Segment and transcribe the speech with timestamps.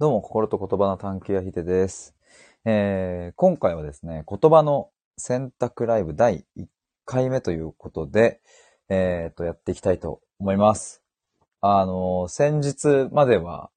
[0.00, 2.16] どうも、心と言葉の探求やひてです。
[2.64, 6.66] えー、今回はですね、言葉の選択ライブ第1
[7.04, 8.40] 回目ということで、
[8.88, 11.00] えー、と、やっていきたいと思います。
[11.60, 13.70] あの、先日までは、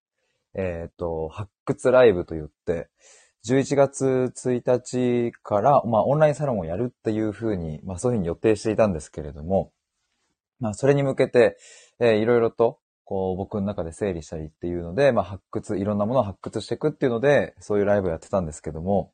[0.55, 2.89] えー、と、発掘ライブと言って、
[3.45, 9.71] 11月1日から、まあ、オンラインサロンをやるっていうふうに、まあ、そういうふうに予定していたんですけれども、
[10.59, 11.59] まあ、それに向けて、
[11.99, 19.13] えーいろいろと、こう、僕の中で整理したりっていうので、まあ、発掘、いろんなものを発掘していくっていうので、そういうライブをやってたんですけども、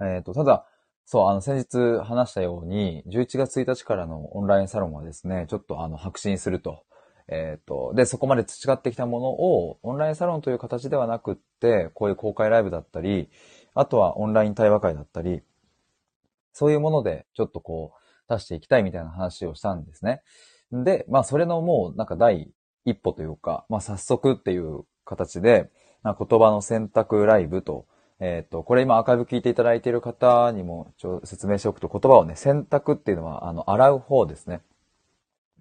[0.00, 0.66] えっ、と、ただ、
[1.04, 6.84] そう、あの、先日話したように、11月1日からのオンラインサロンはですね、ちょっとあの、白紙にすると。
[7.28, 13.28] えっ、と、で、そこまで培ってきたものを、オンラインサロンという形ではなくって、こういう公開ライブだったり、
[13.74, 15.42] あとはオンライン対話会だったり、
[16.54, 20.22] そういうもので、ちょっとこう、出していきたいみたいな話をしたんですね。
[20.84, 22.50] で、まあ、それのもう、なんか第
[22.84, 25.70] 一歩というか、まあ、早速っていう形で、
[26.04, 27.86] 言葉の選択ライブと、
[28.20, 34.62] えっ、と、これ今アーカイブ聞いていただいている方にもちょ説明しておくと、言葉をね、選択っていうのは、あの、洗う方ですね。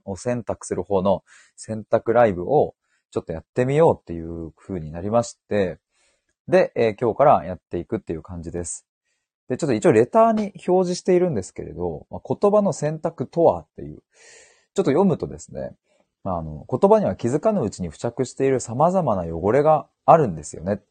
[0.06, 1.24] を選択する方の
[1.56, 2.76] 選択ライブを
[3.12, 5.80] ちょっとやってみようっていう風になりまして、
[6.48, 8.86] で、えー今日からやっていくっていう感じです。
[9.50, 14.04] で、ちょっと一応レターに表示しているんですけれど、まあ言葉の選択とはっていう、
[14.76, 15.72] ちょっと読むとですね、
[16.26, 20.82] あの、言葉には気づかぬうちに付着している様々な汚れがあるんですよね。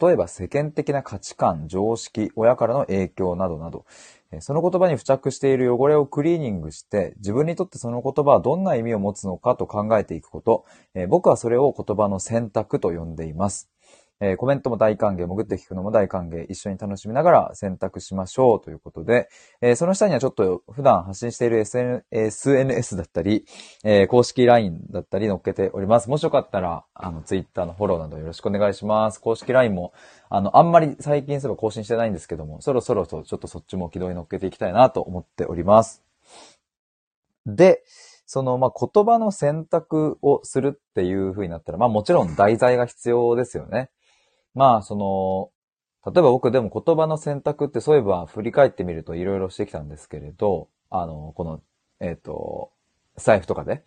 [0.00, 3.84] 例えば世間的な価値観、常識、親からの影響などなど、
[4.40, 10.64] その言葉に付着している汚れをクリーニングして、自分にとってその言葉はどんな意味を持つのかと考えていくこと、
[11.08, 13.70] 僕はそれを言葉の選択と呼んでいます。
[14.20, 19.28] えーコメントも大歓迎、潜って聞くのも大歓迎、一緒に楽しみながら選択しましょうということで、
[19.60, 23.44] えーその下にはちょっと普段発信している SN SNS だったり、
[23.84, 26.08] えー公式 LINE だったり載っけております。
[26.08, 29.20] もしよかったら、あの、Twitter のフォローなどよろしくお願いします。
[29.20, 29.92] 公式 LINE も、
[30.30, 36.02] あの、あんまり最近すれば更新してないんですけども、そろそろとちょっとそっちも軌道に乗っけていきたいなと思っております。
[37.46, 37.82] で、
[38.26, 43.90] その、まあ、言葉の選択をするっていう風になったら、まあ、もちろん題材が必要ですよね。
[44.56, 51.60] まあ、その、例えば僕でも言葉の選択ってそういえば振り返ってみるといろいろしてきたんですけれど、あの、この、
[52.00, 52.72] えっ、と、
[53.16, 53.84] 財布とかで。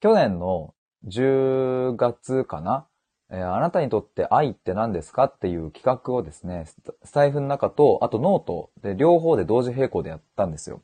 [0.00, 0.74] 去年の
[1.06, 2.86] 10月かな、
[3.30, 10.82] えーあなたにとって愛って何ですかっていう企画をですね、ススタイフの中と、あとノートで両方で同時並行でやったんですよ。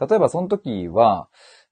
[0.00, 1.28] 例えばその時は、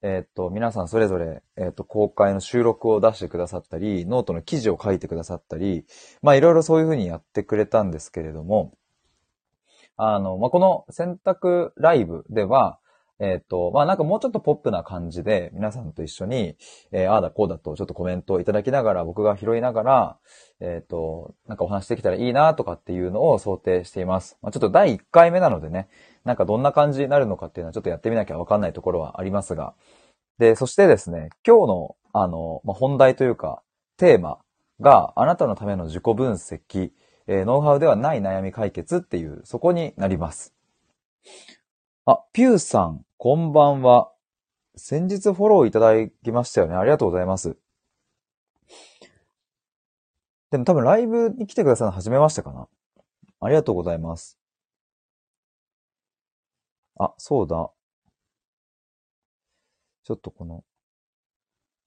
[0.07, 5.83] えっ、と、皆さんそれぞれ、えっ、と、公開の収録を出してくださったり、ノートの記事を書いてくださったり、
[6.21, 8.77] まあいろいろそういうふうにやってくれたんですけれども、
[9.97, 12.77] あの、まあこの洗濯ライブでは、
[13.19, 16.57] えっ、と、まあなんかもうちょっとポップな感じで、皆さんと一緒に、
[16.91, 20.17] えーああだこうだとちょっとコメントをいただきながら、僕が拾いながら、
[20.59, 24.37] えっ、と、なんかお話できたらいいなとかっていうのを想定しています。
[24.41, 25.87] まあちょっと第1回目なのでね、
[26.25, 29.75] なんかどんな感じになるのかっていうのはちょっとやってみなきゃわかんないところはありますが。
[30.37, 33.61] で、そしてですね、今日の、あの、まあ、本題というか、
[33.97, 34.39] テーマ
[34.81, 36.91] があなたのための自己分析、
[37.27, 40.53] えーノウハウではない悩み解決っていう、そこになります。
[42.07, 44.11] あ、ピューさん、こんばんは。
[44.75, 45.93] 先日フォローいただ
[46.23, 46.75] きましたよね。
[46.75, 47.57] ありがとうございます。
[50.51, 52.67] でも多分ライブに来てくださるの初めましてかな。
[53.39, 54.37] ありがとうございます。
[56.99, 57.71] あ、そうだ。
[60.03, 60.63] ちょっとこの。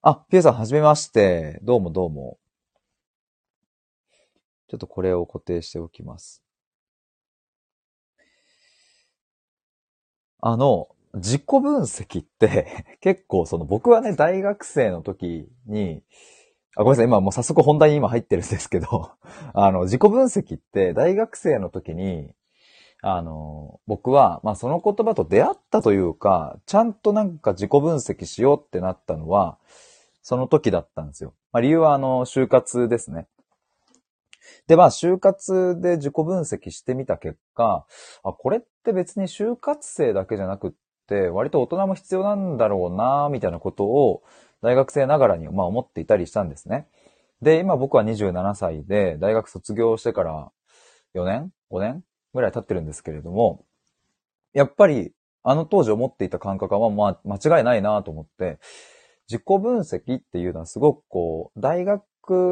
[0.03, 1.61] あ、ピューさん、はじめまして。
[1.63, 2.41] どうもどうも。
[4.67, 6.43] ちょっとこれを固定しておきます。
[10.41, 16.03] あの、自己分析って 結構その僕はね、大学生の時に、
[16.77, 19.11] あ、ごめんなさい、今もう早速本題に今入ってるんですけど、
[19.53, 22.31] あの、自己分析って大学生の時に、
[23.03, 29.59] あの、僕は、まあその言葉と出会ったというか、ちゃんとなんか自己分析しようってなったのは、
[30.23, 31.35] その時だったんですよ。
[31.53, 33.29] まあ理由はあの、就活ですね。
[34.69, 37.87] で、まあ、就活で自己分析してみた結果、
[38.23, 40.71] あ、これって別に就活生だけじゃなくっ
[41.09, 44.23] て、割と大人も必要なんだろうな、みたいなことを、
[44.61, 46.87] 大学生ながらに、まあ、思っていたりしたんですね。
[47.41, 50.51] で、今僕は27歳で、大学卒業してから
[51.15, 52.05] 4年 ?5 年
[52.35, 53.65] ぐらい経ってるんですけれども、
[54.53, 55.13] やっぱり、
[55.45, 58.59] あの当時思っていた感覚は、まあ、間違いないなと思って、
[59.31, 62.03] 自己分析っていうのはすごくこう、大学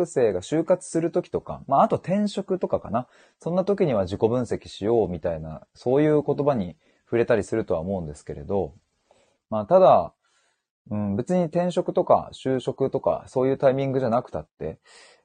[0.06, 3.06] 生が就活するときとか、まあ、あと転職とかかな。
[3.40, 8.75] そんな時には自己分析しようみたいな、そういう言葉に触れたりするとは思うんですけれど、
[9.50, 10.12] まあ、ただ、
[10.90, 14.78] うん、別に転職とか就職とか、そういうタイミングじゃなくたって、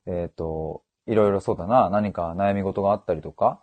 [0.05, 3.61] えっ、と、いいろいろそうだな、何か悩み事があったりとか、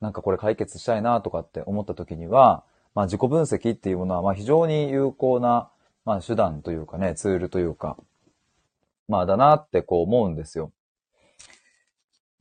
[0.00, 2.64] なんかこれ解決したいなとかって思った時には、
[2.94, 5.70] まあ自己分析っていうものは、まあ非常に有効な、
[6.04, 7.96] まあ手段というかね、ツールというか、
[9.10, 10.72] まあだなってこう思うんですよ。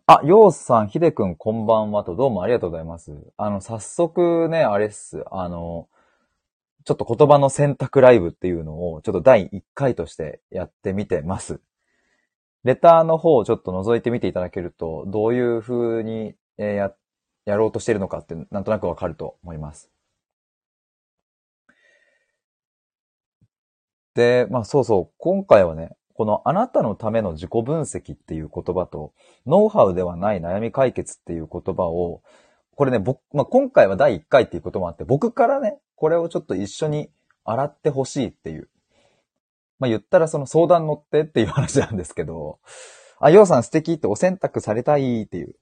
[0.05, 3.11] あ、ようさん、ひでくん、こんばんはと、どうもありがとうございます。
[3.37, 5.23] あの、早速ね、あれっす。
[5.31, 5.89] あの、
[6.85, 11.59] ちょっと言葉の選択ライブっていうのを、ちょっと第1回としてやってみてます。
[12.63, 16.93] レターの方をちょっと覗いてみていただけると、どういう風にや、
[17.45, 19.89] やろうとしているのかってなんとなくわかると思います。
[24.13, 29.13] で、まあそうそう、今回はね、このあなたのための自己分析っていう言葉と、
[29.47, 32.23] ノウハウではない悩み解決っていう言葉を、
[32.75, 37.09] これね、僕、まあ、今回は第1回っていうこともあって、僕からね、これをちょっと一緒に
[37.45, 38.67] 洗ってほしいっていう。
[39.79, 42.59] まあ、言ったらその相談乗ってっていう話なんですけど、
[43.21, 45.55] あ、ようさん素敵ってお選択されたいっていう。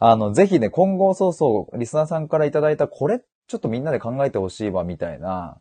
[0.00, 5.60] あの、ぜひね、今後そうそう、リスナーさんからいただいたこれ、ちょっとみんなで考えてほしいわ、みたいな。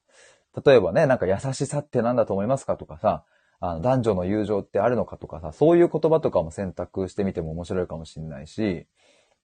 [0.66, 3.26] 例えばね、なんか優しさって何だと思いますかとかさ、
[3.60, 8.88] あの、男女の友情ってあるのかとかさ、そういう言葉とかも選択してみても面白いかもしれないし、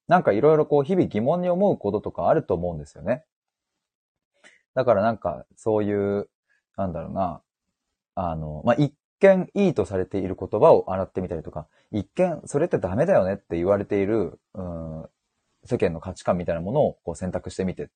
[0.07, 3.23] なんかいろいろこう日々疑問に思うこととかあると思うんですよね。
[4.73, 6.29] だからなんかそういう、
[6.77, 7.41] なんだろうな、
[8.15, 15.09] あの、まあ、一見いいとされている言葉を洗ってみたりとか、一見それってダメだよねって言われている、うん、
[15.65, 17.89] 世間の価値観みたいなものをこう選択してみて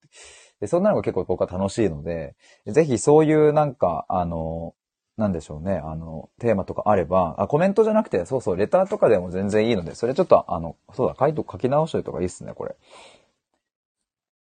[0.60, 4.74] で、そんなのが結構僕は楽しいので、ぜひそういうなんか、あの、
[5.20, 12.76] なんでしょうね、あの、テーマとかあれば、あ、コメントじゃなくて、そうそう、レターとかでも全然いいので、それちょっと、あの、そうだ、書いと、書き直しといた方がいいっすね、これ。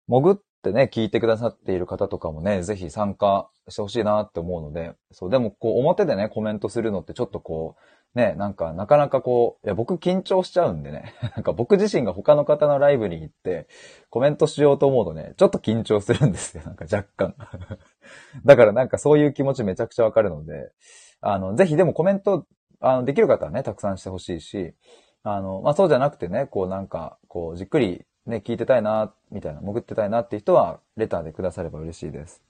[0.09, 7.83] 潜ってね、聞いてくださっている方とかもね、ぜひ参加してほしいなって思うので、そう、でも、こう、表でね、コメントするのってちょっとこう、
[8.15, 13.69] ね、なんか、なかなかこう、いや、僕緊張しちゃうんでね、 なんか僕自身が他の方のライブに行って、
[14.11, 17.35] コメントしようと思うとね、ちょっと緊張するんですよ、なんか若干。
[18.45, 20.73] だからなんかそういう気持ちめちゃくちゃわかるので、
[21.21, 22.47] あの、ぜひでもコメント、
[22.81, 24.75] あの、できる方はね、たくさんしてほしいし、
[25.23, 32.43] あの、まあ、そうじゃなくてね、こうなんか、こう、じっくりね、聞いてたいな、みたいな、潜ってたいなっていう人は、レターでくだされば嬉しいです。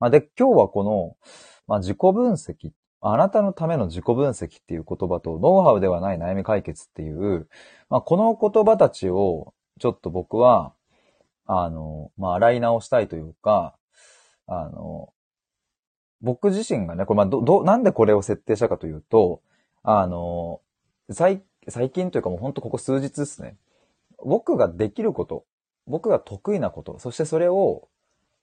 [0.00, 1.16] まあ、で、今日はこの、
[1.66, 7.48] まあ、自己分析、あなたのための自己分析っていう言葉と、ノウハウではない悩み解決っていう、
[7.90, 10.72] まあ、この言葉たちを、ちょっと僕は、
[11.46, 13.74] あの、まあ、洗い直したいというか、
[14.46, 15.12] あの、
[16.20, 19.42] 僕自身がね、これまあ、ど、ど、なんでこれを設定したかというと、
[19.82, 20.60] あの、
[21.10, 23.56] 最、最近というかもうほんとここ数日ですね。
[24.24, 25.44] 僕ができること、
[25.88, 27.88] 僕が得意なこと、そしてそれを、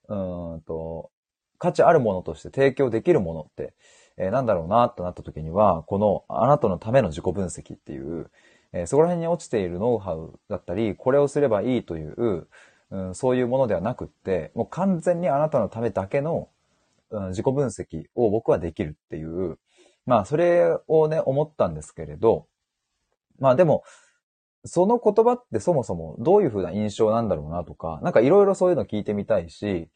[0.10, 0.16] う
[0.58, 1.12] んと、
[1.58, 3.74] 価値あるものとして提供できるものって、
[4.20, 8.30] えー、なんだろうなとなった時には、このあなたのための自己分析っていう、
[8.74, 12.48] えー、そこら辺に落ちているノウハウだったり、これをすればいいという、
[12.92, 16.50] うん、そういうものではなくって、もう完全にあなたのためだけの、
[17.12, 19.58] うん、自己分析を僕はできるっていう、
[20.06, 22.48] まあそれをね、思ったんですけれど、
[23.40, 23.84] まあでも、
[24.66, 29.90] その言葉ってそもそもどういうふうな印象なんだろうなとか、なんかいろいろそういうの聞いてみたいし、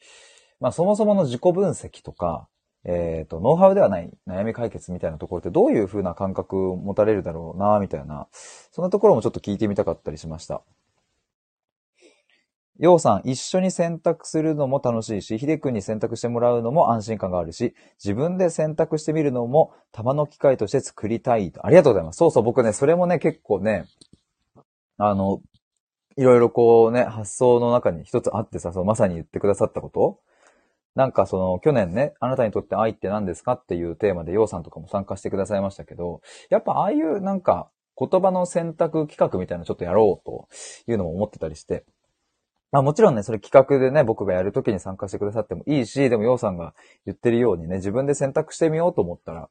[0.60, 2.48] まあそもそもの自己分析とか、
[2.84, 8.28] えっ、ー、と、ノウハウではない悩み解決みたいなところってどういうふうな感覚を持たれるだろうな、みたいな、
[8.70, 10.62] そんなところもちょっと聞いてみたかったりしました。
[12.78, 21.64] ようさん、一緒に選択するのも楽しいし、ひでくんに選択してもらうのも安心感があるし、自分で選択してみるのも、玉の機会として作りたいと。
[21.64, 22.16] ありがとうございます。
[22.16, 23.86] そうそう、僕ね、それもね、結構ね、
[24.98, 25.40] あの、
[26.16, 30.18] いろいろこうね、発想の中に一つあってさ、そのまさに言ってくださったこと
[30.94, 36.20] なんかその、去年ね、あなたにとって愛って何ですかっていうテーマで、ようさんとかも参加してくださいましたけど、
[36.50, 40.48] やっぱああいうなんか、言葉の選択企画みたいなのちょっとやろうと
[40.90, 41.84] いうのも思ってたりして、
[42.72, 46.74] まあもちろんね、それ企画でね、僕がやるときに参加してくださってもいいし、でもヨウさんが
[47.06, 49.48] 言ってるようにね、自分で選択してみようと思ったら、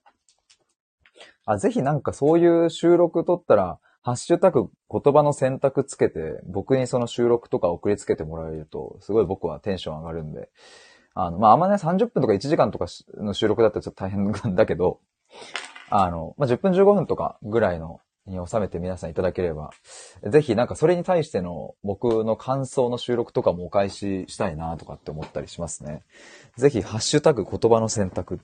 [1.45, 10.50] あ、ぜひなんかそういう収録撮ったら、ハッシュタグ言葉の選択つけて、僕にその収録とか送りつけてもらえると、すごい僕はテンション上がるんで、
[11.15, 12.86] あの、まあ、あんまね、30分とか1時間とか
[13.17, 15.00] の収録だったらちょっと大変なんだけど、
[15.89, 19.72] あの、まあ、10分15分とかぐらいのに収めて皆さんいただければ、
[20.25, 26.03] ぜひなんかそれに対しての僕の感想の収録とかもお返ししたいなとかって思ったりしますね。
[26.58, 28.39] ぜひハッシュタグ言葉の選択。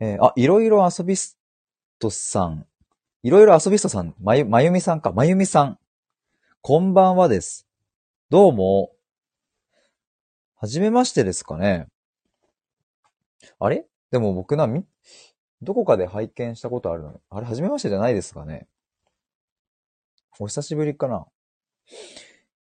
[0.00, 1.38] えー、あ、いろいろ遊びス
[1.98, 2.66] トさん。
[3.22, 4.14] いろいろ遊びストさん。
[4.20, 5.12] まゆ、まゆみさんか。
[5.12, 5.78] まゆみさん。
[6.60, 7.66] こんばんはです。
[8.30, 8.95] どうも。
[10.58, 11.86] はじめましてですかね。
[13.58, 13.86] あれ？
[14.10, 14.84] でも僕な、み、
[15.62, 18.66] どこかで拝見したことあるのあれ、初めましてじゃないですかね。
[20.38, 21.26] お久しぶりかな。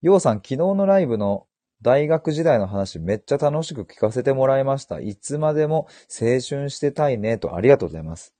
[0.02, 1.46] ようさん、昨日のライブの
[1.82, 5.00] 大学時代の話めっちゃ楽しく聞かせてもらいました。
[5.00, 8.34] いつまでも青春してたいねとありがとうございます。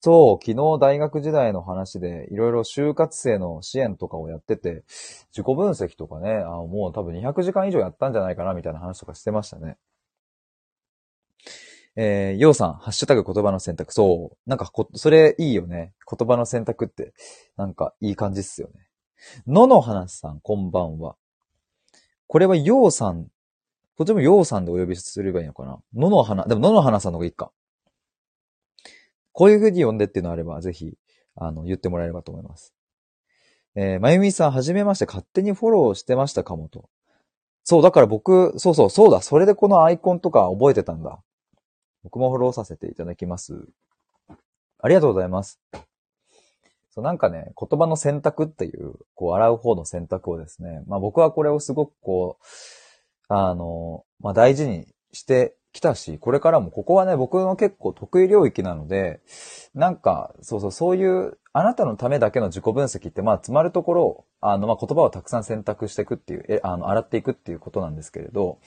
[0.00, 4.84] そう、昨日大学時代の話でいろいろ就活生の支援とかをやってて、
[5.32, 9.76] 自己分析とかね、あもう多分200時間以上やったんじゃないかなみたいな話とかしてましたね。
[11.96, 13.92] えー、ようさん、ハッシュタグ言葉の選択。
[13.92, 14.36] そう。
[14.48, 15.94] なんかこ、それいいよね。
[16.08, 17.14] 言葉の選択って、
[17.56, 18.86] なんかいい感じっすよね。
[19.46, 21.16] ののはなさん、こんばんは。
[22.26, 23.28] これはようさん、
[23.96, 25.78] こっちもようさんでお呼びすればいいのかな。
[25.94, 27.50] ののはな、でもののはなさんの方がいいか。
[29.36, 30.94] こういう風に呼んでっていうのあれば、ぜひ、
[31.34, 32.72] あの、言ってもらえればと思います。
[33.74, 36.88] えー、まゆみさん、はじめまして、勝手にフォローしてましたかもと。
[37.62, 41.22] そう、だから僕、そうそう、そうだ、それでこのアイコンとか覚えてたんだ。
[42.02, 43.68] 僕もフォローさせていただきます。
[44.78, 45.60] ありがとうございます。
[46.88, 52.44] そう、なんかね、言葉の選択っていう、こう、洗う方の選択をですね、まあ僕はこれをすごくこう、
[53.28, 59.20] あの、まあ大事にしてきたし、これからもここはね、僕の結構得意領域なので、
[59.74, 68.58] なんか、そうそう、そういう、あなたのためだけの自己分析って、まあ、つまるところ、あの、まあ、言葉をたくさん選択していくっていう、え、あの、洗っていくっていうことなんですけれど、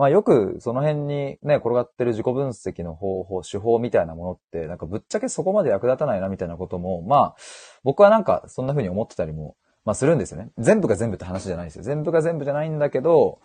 [0.00, 7.36] まあよくその辺にね、転がってる自己分析の方法、手法みたいなものって、なんかぶっちゃけそこまで役立たないなみたいなことも、まあ、
[7.84, 10.48] 僕はなんかそんな風に思ってたりも、まあするんですよね。
[10.56, 11.82] 全部が全部って話じゃないですよ。
[11.82, 13.40] 全部が全部じゃないんだけど、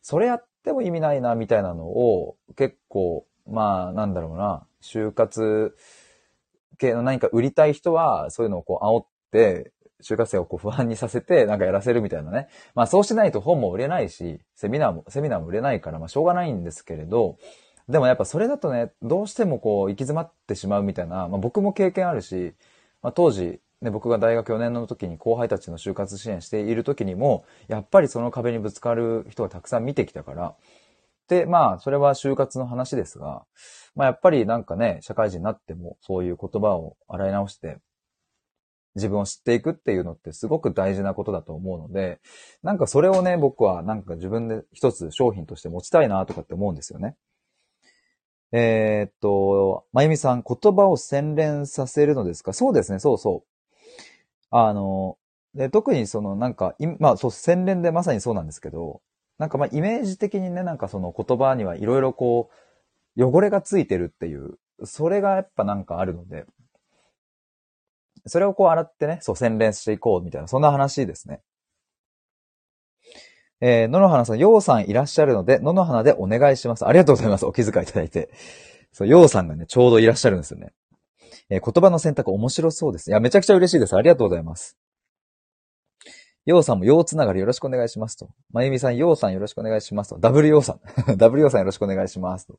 [0.00, 5.74] それやっても意味ないなみたいなのを結構、まあなんだろうな、就活
[6.78, 12.48] 系の何か売りたい人は、そういうのをこう煽って、就活生をこう不安にさせて、なんかやらせるみたいなね。
[12.74, 17.38] まあそうしないと本も売れないし、セミナーも、セミナーも売れないから、まあしょうがないんですけれど、
[17.88, 22.54] でもやっぱそれだとね、どうしてもこう行き詰まってしまうみたいな、まあ僕も経験あるし、
[23.00, 30.56] まあ当時、ね、僕が大学4年の時に後輩たちの就活支援している時にも、やっぱりその壁にぶつかる人がたくさん見てきたから、
[31.28, 33.44] で、まあ、それは就活の話ですが、
[33.94, 37.78] まあやっぱりなんかね、社会人になってもそういう言葉を洗い直して、
[38.94, 42.18] 自分を知っていくっていうのってすごく大事なことだと思うので、
[42.62, 47.14] なんかそれをね、僕はなんか自分で一つ商品として持ちたいなとかって思うんですよね。
[48.52, 52.54] えー、っと、まゆみさん、言葉を洗練させるのですか？
[52.54, 53.55] そうですね、そうそう。
[54.64, 55.18] あの、
[55.54, 59.00] で特にそのなんか、まあそう、洗練でまさにそうなんですけど、
[59.38, 62.50] なんかまあイメージ的にね、なんかその言葉にはいろいろこ
[63.16, 66.46] う、汚れがついてるっていう、それがやっぱなんかあるので、
[68.26, 71.40] それをこう洗ってね、そう、洗練していこうみたいな、そんな話ですね。
[73.60, 76.86] えー、野々花さん、ようさんいらっしゃるので、野々花でお願いします。
[76.86, 77.46] ありがとうございます。
[77.46, 78.30] お気遣いいただいて。
[78.92, 80.72] そう、ようさんがね、ちょうどいらっしゃるんですよね。
[81.48, 83.10] えー、言葉の選択面白そうです。
[83.10, 83.96] いや、めちゃくちゃ嬉しいです。
[83.96, 84.76] ありがとうございます。
[86.44, 88.28] ようさんもようつながりよろしくお願いしますと。
[88.52, 90.18] まゆみさん、ようさんよろしくお願いしますと。
[90.18, 90.80] ダブルようさん。
[91.18, 92.58] ダブルようさんよろしくお願いしますと。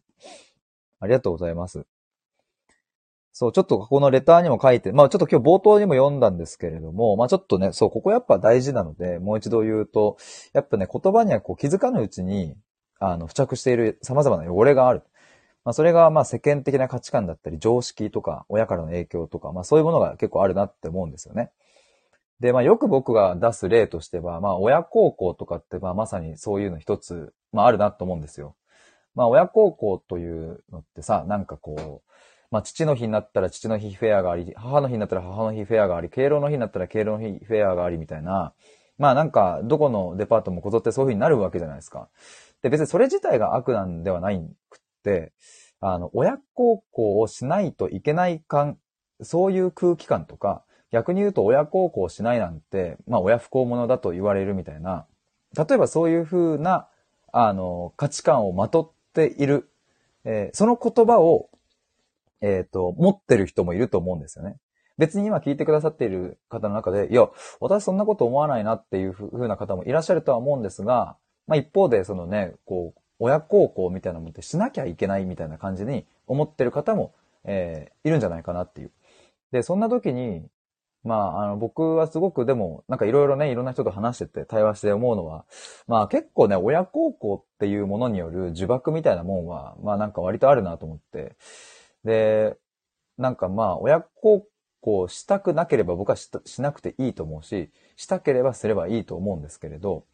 [1.00, 1.86] ありがとうございます。
[3.32, 10.17] そう、ちょっとここのレターにも書いて、まあちょっと今日冒頭にも読んだんですけれども、まあちょっとね、そう、ここやっぱ大事なので、もう一度言うと、
[10.53, 12.56] やっぱね、言葉にはこう気づかぬうちに、
[13.00, 15.03] あの、付着している様々な汚れがある。
[15.68, 21.52] まあそれがまあ世間的な価値観だったり、常識とか、親からの影響とか、まあそういうものが結構あるなって思うんですよね。
[22.40, 28.56] で、まあよく僕が出す例としては、まあ親孝行とかってまあまさにそういうの一つ、まああるなと思うんですよ。
[29.14, 32.14] まあ親孝行というのってさ、なんかこう、
[32.50, 38.54] まあ、父の日になったら父の日フェアがあり、母の日になったら母の日フェアがあり、敬老の日になったら敬老の日フェアがありみたいな、
[38.98, 42.08] まあなんか、どこのデパートもこぞってそういう風になるわけじゃないですか。
[42.62, 44.80] で、別にそれ自体が悪なんではないく、
[45.80, 48.78] あの、親孝行をしないといけない感、
[49.22, 55.06] そういう空気感とか、逆に言うと親孝行しないなんて、まあ親不孝者だと言われるみたいな、
[55.56, 56.88] 例えばそういう風な、
[57.34, 59.70] あの、価値観をまとっている、
[60.24, 61.50] えー、その言葉を
[62.42, 64.58] えっ、ー、と、持ってる人もいると思うんですよね。
[64.98, 67.28] 別に今聞いてくださっている方の中で、いや、
[67.60, 78.92] 私そんなこと思わないなっていうふうな方もいらっしゃるとは思うんですが、まあ一方でそのね、こう、親孝行みたいなもんってしなきゃいけないみたいな感じに思ってる方も、えー、いるんじゃないかなっていう。
[79.52, 80.46] で、そんな時に、
[81.04, 85.46] まあ、あの、僕はすごくでも、なんかいろいろね、いろんな人と話してて、対話して思うのは、
[85.88, 91.36] まあ結構ね、親孝行っていうものによる呪縛みたいなもんは、まあなんか割とあるなと思って、
[92.04, 92.58] で、
[93.18, 94.46] なんかまあ、親孝
[94.82, 100.06] 行したくなければ僕はししなくていいと思うし、したければすればいいと思うんですけれど、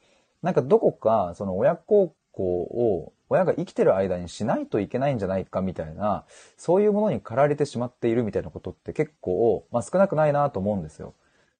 [0.42, 6.26] なんかどこか、その親孝行を、親が生きてる間にしないといけないんじゃないかみたいな、
[6.58, 11.16] そういうものに駆られてしまっているみたいなことって結構、まあ少なくないなと思うんですよ。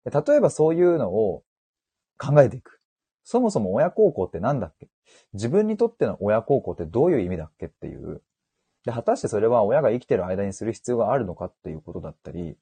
[0.06, 1.44] 例えばそういうのを
[2.18, 2.80] 考えていく。
[3.24, 4.90] そもそも親孝行って何だっけ？
[5.34, 8.22] 自分にとっての親孝行ってどういう意味だっけっていう。
[8.86, 12.58] で、果たしてそれは親が生きてる間にする必要があるのかっていうことだったり、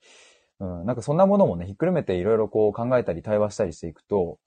[0.60, 4.38] うん、なんかそんなものもね、ひっくるめていろいろこう考えたり対話したりしていくと、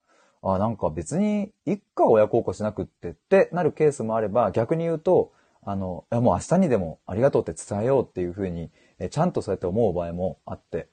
[0.45, 5.33] あ、なんか別に一家親孝行しなくってってなるケースもあれば、逆に言うと、
[5.63, 10.89] あの、いやもう明日にでもありがとうって伝えようっていうふうに、えちゃんとそうやって思う場合もあって、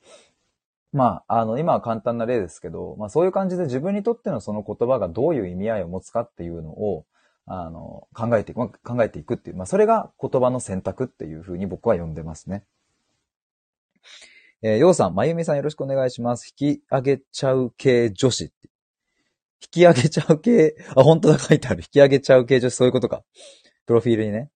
[0.93, 7.05] まあ、あの、今は簡単な例ですけど、まあそういう感じで自分にとってのその言葉がどういう意味合いを持つかっていうのを、
[7.45, 12.63] あの、考えていく、考えていくっていう、まあそれが言葉の選択っていうふうに僕は呼んでますね。
[14.63, 16.53] えー、ようさん、まゆみさんよろしくお願いします。
[16.59, 18.51] 引き上げちゃう系女子。
[19.63, 21.81] 引き上げちゃう系、あ、本当だ、書いてある。
[21.81, 23.23] 引き上げちゃう系女子、そういうことか。
[23.85, 24.49] プロフィールにね。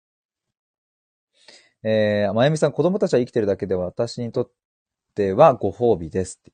[1.83, 4.51] えー、まゆみさん、子供たちは生きてるだけでは私にとっ
[5.15, 6.53] てはご褒美ですって。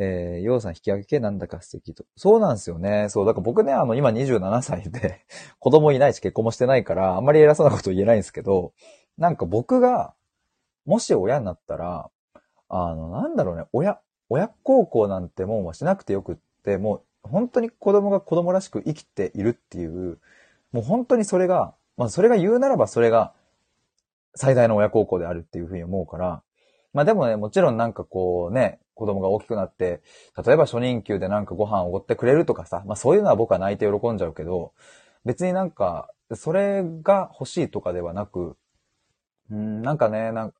[0.00, 2.04] えー、ようさん引き上げ系なんだか素敵と。
[2.16, 3.08] そうなんですよね。
[3.08, 5.26] そう、だから僕ね、あの、今27歳で
[5.58, 8.72] 子供いないし結婚もしてないから、あんまり偉そうなこと言えないんですけど、
[9.16, 10.14] なんか僕が、
[10.84, 12.10] もし親になったら、
[12.68, 20.18] あの、なんだろうね、親、親孝行なんてもうしなくてよくって、もう本当に子供が子供らしく生きているっていう、
[20.72, 23.32] もう本当にそれが、まあそれが言うならばそれが
[24.34, 26.42] 最大の親孝行であるっていうふうに思うから、
[26.92, 30.00] まあでもね、もちろんなんかこうね、子供が大きくなって、
[30.44, 34.72] 例えば初任給でなんかご飯をおごってくれるとかさ、まあそういうのは僕は泣いて喜んじゃうけど、
[35.24, 38.56] 別になんか、それが欲しいとかではなく、
[39.50, 40.58] うん、なんかね、なんか、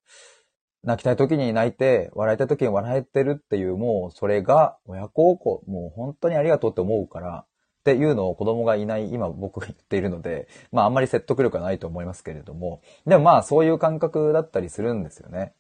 [0.89, 7.45] 泣きたい時に泣いて、笑いたい時に笑えてるっていう、もうそれが親孝行、もう本当にありがとうって思うから、
[7.81, 15.53] っていうのを子供がいない今僕が言っているので、まああんまり説得力はないと思いますけれども、でもまあそういう感覚だったりするんですよね。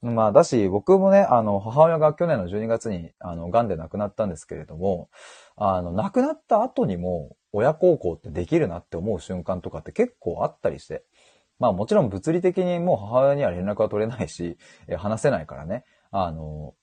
[0.00, 5.10] まあだし、僕もね、あの、母親が去年の12月に、あの、癌で亡くなったんですけれども、
[5.54, 11.04] あの、亡くなった後にも、親孝行ってできるなって思う瞬間とかって結構あったりして、
[11.62, 15.84] まあもちろん物理的にもう母親には連絡は取れないし、 え話せないからね。
[16.10, 16.74] あの、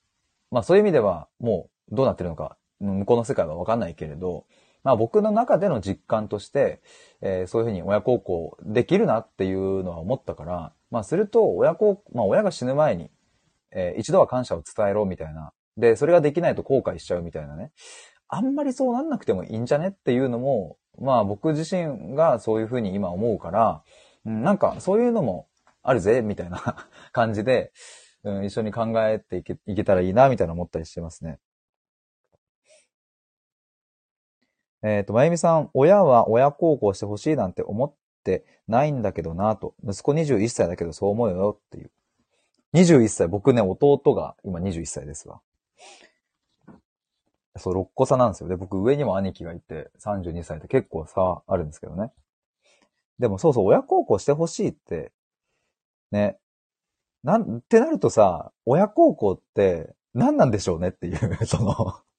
[0.51, 4.45] まあそういう意味ではもうどうなってるのか、向こうの世界はわかんないけれど、
[4.83, 6.81] まあ僕の中での実感として、
[7.19, 13.11] えー、そういうふうに親孝行できるなっていうのは思ったから、まあすると親孝、まあ親が死ぬ前に、
[13.71, 15.51] えー、一度は感謝を伝えろみたいな。
[15.75, 17.73] で、それができないと後悔しちゃうみたいなね。
[18.29, 23.83] あんまりそうなんなくてもいいんじゃねっていうのも、まあ僕自身がそういうふうに今思うから、
[24.25, 25.47] うん、なんかそういうのも
[25.83, 27.71] あるぜ、みたいな 感じで、
[28.23, 31.39] うん、一緒に考えていけいけたらいいな、みたいな思ったりしてますね。
[34.81, 39.75] えっ、ー、と、まゆみさん、親は親孝行してほしいなんて思ってないんだけどなと。
[39.83, 41.91] 息子21歳だけどそう思うよっていう。
[42.73, 45.41] 21歳、僕ね、弟が今21歳ですわ。
[47.57, 48.49] そう、6個差なんですよ。
[48.49, 52.11] で、僕上にも兄貴がいて32歳って結構差あるんですけどね。
[53.19, 55.11] でもそうそう、親孝行してほしいって、
[56.11, 56.37] ね。
[57.23, 61.75] なんってなるとさ、親孝行って何なんでしょうねっていう、 その、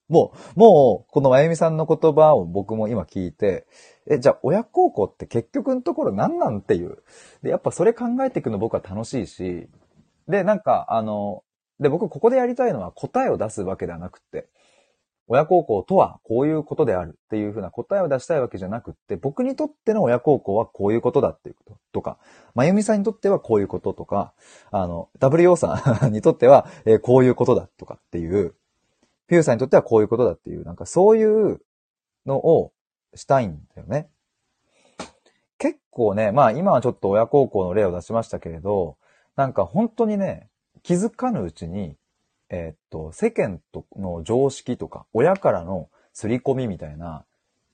[0.09, 3.65] もう、もう、このまゆみさんの言葉を僕も今聞いて、
[4.07, 7.03] え、じゃあ親孝行って結局のところ何なんっていう。
[7.43, 9.67] で、やっぱそれ考えていくの僕は楽しいし、
[10.27, 11.43] で、なんか、あの、
[11.79, 14.47] で、僕ここでやりたいのは答えを出すわけではなくて、
[15.31, 22.17] 親孝行とはこういうことであるっていうふうな答えを出したいわけじゃなくって、僕にとっての親孝行はこういうことだっていうこととか、
[22.53, 24.33] まゆみさんにとってはこういうこととか、
[24.71, 28.55] あの、WO さんにとっては、 え、こういうことだとかっていう、
[29.27, 31.61] ピューさんにとってはこういうことだっていう、なんかそういう
[32.25, 32.73] のを
[33.15, 34.09] したいんだよね。
[35.57, 38.97] 結構ね、まあ今はちょっと親孝行の例を出しましたけれど、
[39.37, 40.49] なんか本当にね、
[40.83, 41.95] 気づかぬうちに、
[42.51, 47.25] えー、っと、世間との常識とか、親からの刷り込みみたいな、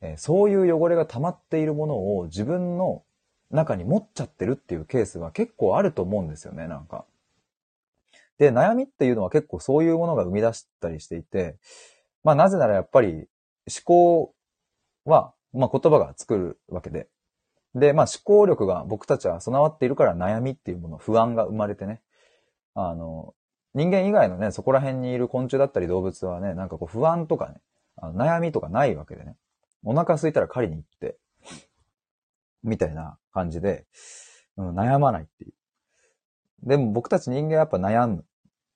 [0.01, 3.03] えー、そういう汚れが溜まっているものを自分の
[3.49, 7.05] 中に持っちゃってるっていうケースは結構あると思うんですよね、なんか。
[8.37, 11.57] で、悩みっていうのは結構そういうものが生み出したりしていて、
[12.23, 13.27] まあなぜならやっぱり思
[13.83, 14.35] 考
[15.05, 17.07] は、まあ言葉が作るわけで。
[17.73, 22.01] で、まあ思考力が僕たちは備わっているから悩みっていうもの、不安が生まれてね。
[22.75, 23.33] あの、
[23.73, 27.61] 人間以外のね、そこら辺にいる昆虫だったり動物はね、なんかこう不安とかね、
[27.95, 29.35] あの悩みとかないわけでね。
[29.83, 31.17] お腹空いたら狩りに行って、
[32.63, 33.85] みたいな感じで、
[34.57, 35.53] うん、悩まないっていう。
[36.63, 38.25] でも僕たち人間はやっぱ悩む。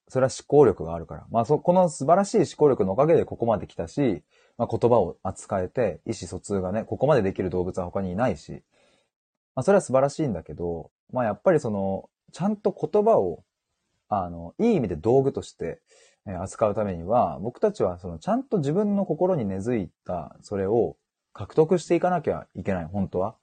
[0.08, 1.26] それは思考力があるから。
[1.32, 4.24] まあそ、この素晴らしい思考力のおかげでここまで来たし、
[4.58, 8.62] まあ言葉を扱えて、意思疎通がね、ここまでできる動物は他にいないし、
[9.56, 13.44] まあそれは素晴らしいんだけど、まあやっぱりその、ちゃんと言葉を、
[14.12, 15.82] あの、いい意味で道具として、
[16.28, 20.97] え扱うためには、僕たちはその、ちゃんと自分の心に根付いた、それを
[21.34, 23.36] 獲得していかなきゃいけない、本当は。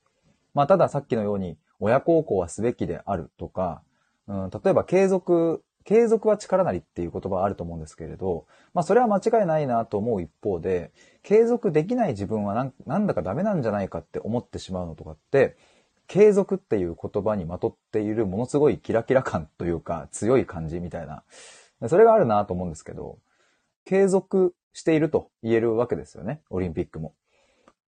[0.55, 3.83] まあたださっきのように、親孝行はすべきであるとか、
[4.27, 15.57] うん、例えば継続継続は力なりっていう言葉あると思うんですけれど、まあそれは間違いないなと思う一方で、継続できない自分はなんなんだかダメなんじゃないかって思ってしまうのとかって、
[16.09, 21.23] 継続っていう言葉にまとっているものすごいキラキラ感というか強い感じみたいな、
[21.89, 23.19] それがあるなと思うんですけど、
[23.85, 27.15] 継続していると言えるわけですよね、オリンピックも。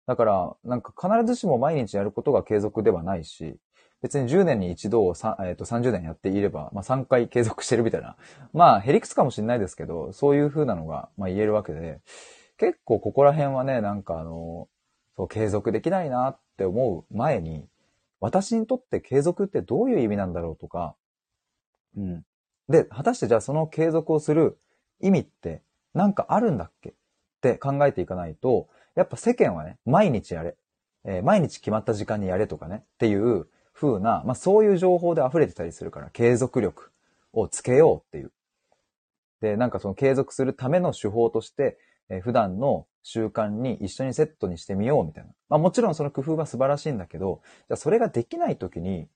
[0.06, 3.58] だから、なんか必ずしも毎日やることが継続ではないし、
[4.02, 8.18] 別に10年に一度を、えー、と30年やっていれば、まあ、3回継続してるみたいな。
[8.52, 12.02] まあ、ヘリクスかもしれないですけど、そういう風なのが、まあ、言えるわけで、
[12.58, 14.68] 結構ここら辺はね、なんかあの、
[15.16, 17.66] そう、継続できないなって思う前に、
[18.24, 20.96] 私にとって継続ってどういう意味なんだろうとか、
[21.98, 22.26] うん。
[22.70, 24.58] で、果たしてじゃあその継続をする
[25.02, 25.62] 意味って
[25.94, 26.92] なんかあるんだっけ？
[26.92, 26.94] っ
[27.42, 30.56] て考えていかないと、やっぱ世間はね、毎日やれ。
[31.04, 36.92] えー、毎日決まった時間にやれとかね、っていう風な、まあそういう情報で溢れてたりするから、継続力
[37.34, 38.32] をつけようっていう。
[39.42, 41.78] で、なんかその継続するための手法として、
[42.10, 45.32] えー、普段の習慣に一緒にセットにしてみようみたいな。
[45.50, 49.08] まあもちろんその工夫は素晴らしいんだけど、じゃあそれができない時に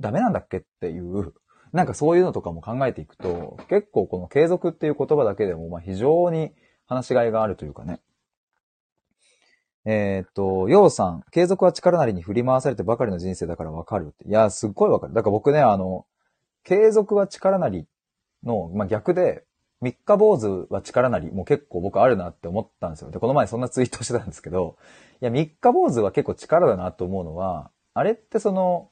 [0.00, 1.32] ダメなんだっけっていう、
[1.72, 6.52] なんかそういうのとかも考えていくと、結構この継続っていう言葉だけでも、まあ非常に
[6.86, 8.00] 話しがいがあるというかね。
[9.88, 14.28] えー、っと、ようさん、継続は力なりに振り回されてばかりの人生だからわかるって。
[14.28, 15.14] いや、すっごいわかる。
[15.14, 16.06] だから僕ね、あの、
[16.64, 17.86] 継続は力なり
[18.42, 19.44] の、まあ、逆で、
[19.80, 23.10] 三日坊主は力なりも結構僕あるなって思ったんですよ。
[23.10, 24.76] で、この前そんなツイートしてたんですけど、
[25.20, 28.90] いや、三日坊主は結構力だなと思うのは、あれってその、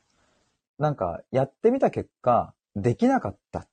[0.78, 3.68] なんか、やってみた結果、できなかったっ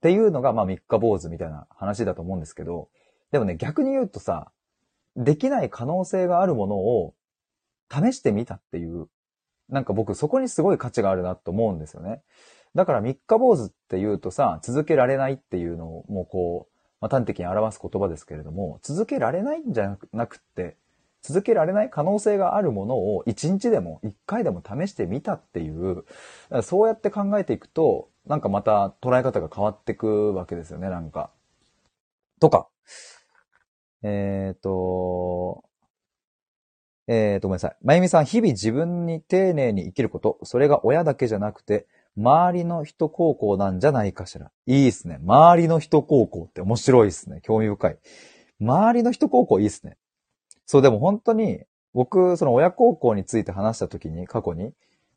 [0.00, 2.88] ていうのが、まあ三日坊主みたいな話だと思うんですけど、
[3.32, 4.52] でもね、逆に言うとさ、
[5.16, 7.14] できない可能性があるものを
[7.90, 9.08] 試してみたっていう、
[9.68, 12.22] なんか僕そこにすごい価値があるなと思うんですよね。
[12.74, 20.76] だから三日坊主って言うとさ、続けられないっていうのをもうこう、まあ、端的に表す言葉ですけれども、続けられないんじゃなくて、
[21.22, 26.04] 続けられない可能性があるものを一日でも一回でも試してみたっていう、
[26.62, 31.30] そうやって考えていくと、なんかまた捉え方が変わってくわけですよね、なんか。
[32.40, 32.68] とか、
[34.02, 35.64] えっ、ー、と、
[37.08, 37.76] えっ、ー、と、ごめんなさい。
[37.82, 41.86] まゆみさん、日々自分に丁寧に生きること、それが親だけじゃなくて、
[42.18, 44.50] 周りの人高校なんじゃないかしら。
[44.66, 45.20] いいっすね。
[45.22, 47.40] 周りの人高校って面白いっすね。
[47.42, 47.98] 興味深い。
[48.60, 49.96] 周りの人高校いいっすね。
[50.66, 51.62] そう、でも本当に、
[51.94, 54.72] 僕、その親孝行について話した時に、過去に、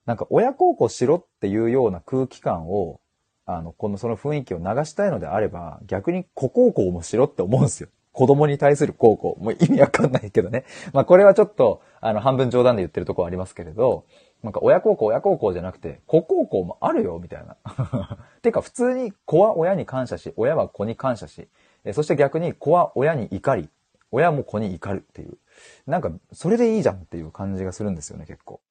[0.06, 3.02] なんか親孝行しろっていうような空気感を、
[3.46, 7.90] あの、この、その雰囲気を流したいのであれば、逆に子孝行もしろって思うんですよ。
[8.14, 9.38] 子供に対する孝行。
[9.40, 10.66] もう意味わかんないけどね。
[10.94, 14.06] まあこれはちょっと、あの、半分冗談で言ってるとこありますけれど、
[14.44, 17.58] なんか親孝行、親孝行じゃなくて、子孝行もあるよ、みたいな。
[18.42, 21.48] てか普通に子は親に感謝し、親は子に感謝し、
[21.84, 23.70] えそして逆に子は親に怒り、
[24.12, 25.38] 親も子に怒るっていう。
[25.86, 28.62] なんか、それでいいじゃんっていう感じがするんですよね、結構。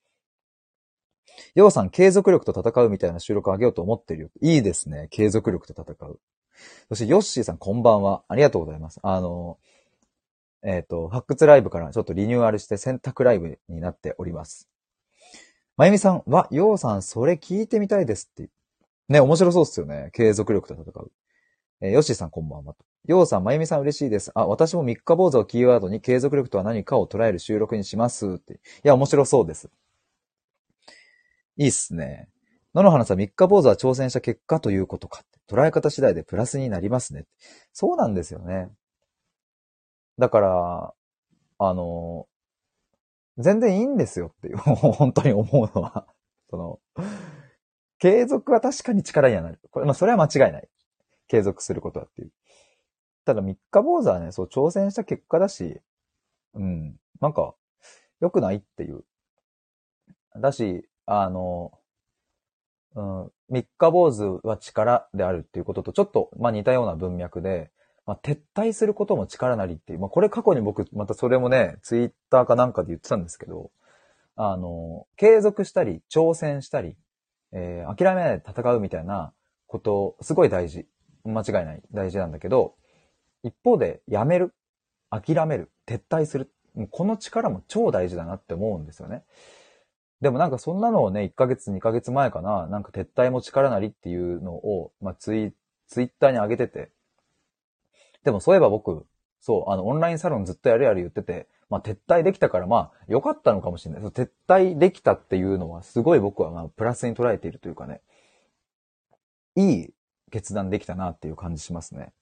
[1.54, 4.28] ようさん、継続力と戦うみたいな収録あげようと思ってるよ。
[4.40, 5.08] いいですね。
[5.10, 6.20] 継続力と戦う。
[6.88, 8.22] そして、ヨッシーさん、こんばんは。
[8.28, 9.00] ありがとうございます。
[9.02, 9.58] あの、
[10.62, 14.69] えっ、ー、と、発掘ライブからちょっとリニューアルして選択ライブになっております。
[15.80, 18.50] まゆみさんは、ようさん、それ聞いてみたいですって。
[19.08, 20.10] ね、面白そうっすよね。
[20.12, 21.10] 継続力と戦う。
[21.80, 22.76] えー、ヨッシさん、こんばんは。
[23.06, 24.30] ようさん、まゆみさん嬉しいです。
[24.34, 28.56] あ、私も三日坊主をキーワードに継続力とは何かを捉える収録にしますって。
[28.56, 29.70] いや、面白そうです。
[31.56, 32.28] いいっすね。
[32.74, 35.22] 野の花さん、三日坊主は挑戦した結果ということか。
[35.48, 37.24] 捉え方次第でプラスになりますね。
[37.72, 38.68] そうなんですよね。
[40.18, 40.94] だから、
[41.56, 42.26] あの、
[43.38, 46.06] 全然いいんですよっていう、 本当に思うのは、
[46.48, 46.80] その、
[47.98, 49.60] 継続は確かに力にはなる。
[49.70, 50.68] これ、まあ、それは間違いない。
[51.28, 52.32] 継続することはっていう。
[53.24, 55.80] ただ、三日坊主はね、そう、挑戦した結果だし、
[56.54, 57.54] うん、なんか、
[58.20, 59.04] 良くないっていう。
[60.36, 61.72] だし、あの、
[62.94, 67.70] うん、三日坊主は力であるっていうこととちょっと、まあ似たような文脈で、
[68.10, 73.70] まあ撤退することも力なりっていう、まあこれ過去に僕、またそれもね、ツイッターかなんかで言ってたんですけど、
[74.34, 76.96] あの、継続したり、挑戦したり、
[77.52, 79.32] えー、諦めないで戦うみたいな
[79.68, 80.88] こと、すごい大事。
[81.24, 81.82] 間違いない。
[81.92, 82.74] 大事なんだけど、
[83.44, 84.54] 一方で、やめる、
[85.10, 86.52] 諦める、撤退する。
[86.90, 89.22] この力も超大事だなって思うんですよね。
[90.20, 95.52] でもなんかそんなのをね、1ヶ月、2ヶ月前かな、なんか撤退も力なりっていうのを、まあ、ツイ、
[95.86, 96.90] ツイッターに上げてて。
[98.24, 99.06] でもそういえば僕、
[99.40, 104.02] そう、あの、オンラインサロンずっとやるやる言ってて、まあ、撤退できたから、まあ、良かったのかもしれない。
[104.02, 108.02] 撤退できたっていうのは、すごい僕は、まあ、プラスに捉えているというかね、
[109.56, 109.94] いい
[110.30, 112.12] 決断できたなっていう感じしますね。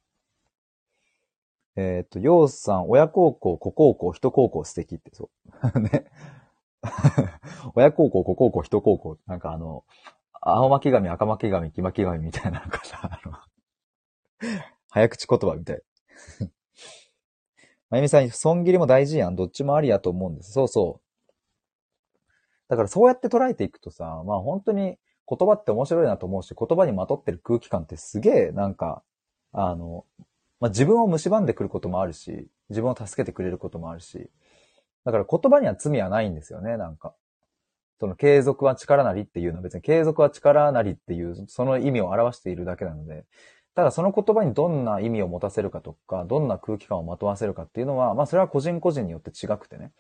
[1.77, 5.31] えっ、と、ようさん、親孝行、子孝行、人孝行素敵って、そ
[5.75, 5.81] う。
[5.81, 6.07] ね。
[7.75, 9.19] 親孝行、子孝行、人孝行。
[9.27, 9.85] なんかあの、
[10.41, 13.39] 青巻紙、赤巻紙、黄巻紙みたいな、なんかさ、あの、
[14.91, 15.83] 早口言葉みたい。
[17.91, 19.37] まゆみさん、損切りも大事やん。
[19.37, 20.53] どっちもありやと思うんです。
[20.53, 21.09] そうそう。
[22.69, 29.03] だからそうやって捉えていくとさ、まあ本当に言葉って面白いなと思うし、言葉にまとってる空気感ってすげえなんか、
[29.53, 30.05] あの、
[30.61, 34.31] まあ自分を蝕んでくることもあるし、自分を助けてくれることもあるし、
[35.05, 37.15] だから言葉には罪はないんですよね、なんか。
[38.01, 43.25] その継続は力なりっていうのは別に継続は力なりっていう、その意味を表しているだけなので、
[43.79, 49.93] ただその言葉にどんな意味を持たせるかとか、どんな空気感をまとわせるかっていうのは、まあそれは個人個人によって違くてね。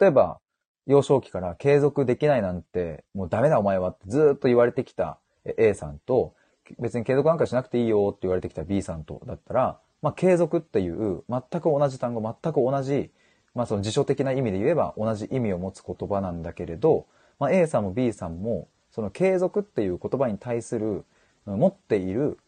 [0.00, 0.40] 例えば、
[0.84, 6.34] 幼少期から継続できないなんて、もうダメだお前はってずっと言われてきた A さんと、
[6.80, 13.12] 別に継続なんかしなくていいよって言われてきた B さんとだったら、まあ継続っていう全く同じ単語、全く同じ、
[13.54, 17.06] まあその辞書的な意味で言えば同じ意味を持つ言葉なんだけれど、
[17.38, 21.04] まあ A さんも B さんも、その継続っていう言葉に対する
[21.46, 22.38] 持っている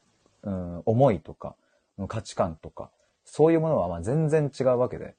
[0.42, 1.56] うん、思いとか、
[2.08, 2.90] 価値観とか、
[3.24, 5.14] そういうものはま全然違うわけで。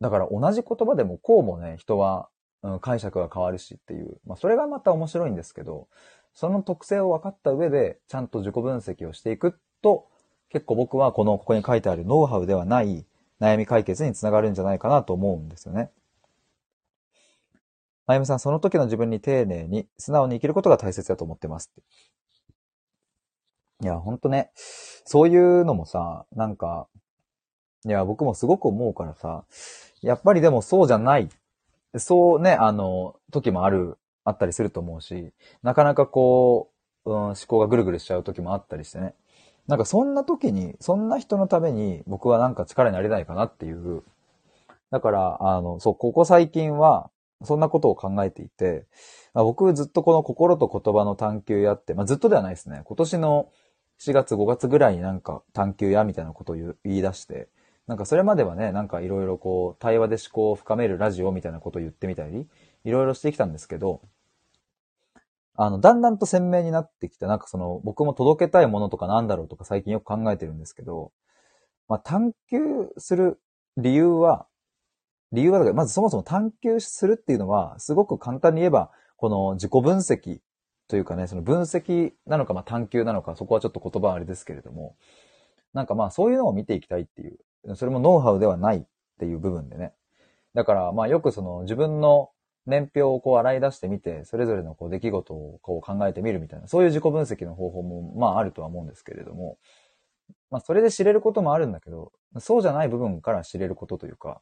[0.00, 2.28] だから同じ言葉でもこうもね、人は、
[2.62, 5.88] うん、解釈が変わるしっていう、まあそれがまた面白いんですけど、
[6.34, 10.06] その特性を分かった上で、ちゃんと自己分析をしていくと、
[10.50, 13.06] 結構僕はこの、ここに書いてあるノウハウではない
[13.40, 15.90] 悩み解決につながるんじゃないかなと思うんですよね。
[18.06, 21.82] まゆみさん、その時の自分に丁寧に、素直に生きることが大切だと思ってますって。
[23.82, 26.86] いや、ほんとね、そういうのもさ、なんか、
[27.84, 29.44] いや、僕もすごく思うからさ、
[30.02, 31.28] やっぱりでもそうじゃない。
[31.96, 36.70] そうね、あの、時もある、あったりすると思うし、なかなかこ
[37.04, 39.14] う、うん、思考がぐるぐるしちゃう時もあったりしてね。
[39.68, 44.02] なんかそんな時に、そんな人のために僕はなんか力になれないかなっていう。
[44.90, 47.10] だから、あの、そう、ここ最近は、
[47.44, 48.86] そんなことを考えていて、
[49.34, 52.80] あ僕ずっとこの心と言葉の探求やって、まあ、ずっとではないですね。
[52.84, 53.50] 今年の
[53.98, 57.48] 4月5月ぐらいになんか探求やみたいなことを言い出して、
[57.86, 62.48] なんかそれまではね、なんかいろいろこう、対話で思考を深めるラジオみたいなことを言ってみたり、
[62.84, 64.02] いろいろしてきたんですけど、
[65.54, 71.12] あの、だんだんと鮮明になってきた、なんかその、僕も届けたいものとかなんだろうとか最近よく考えてるんですけど、
[71.88, 72.58] まあ、探求
[72.98, 73.40] する
[73.76, 74.46] 理由は、
[75.32, 80.40] 理由はだから、まずそもそも探求するっていうのは、すごく簡単に言えば、この自己分析
[80.88, 84.96] というかね、その分析なのか、まあ探求なのか、そこはちょっと言葉あれですけれども、
[85.74, 88.82] なんかまあそういうのを見ていきたいっていう、それもノウハウではないっ
[89.18, 89.92] ていう部分でね。
[90.54, 92.30] だからまあよくその自分の
[92.66, 99.58] 年表をこう洗い出してみて、それぞれのこう出来事をこう考えてみるみたいな、そういう自己分析の方法もまああるとは思うんですけれども、
[100.50, 104.40] まあそれで知れることもあるんだけど、そうじゃない部分から知れることというか、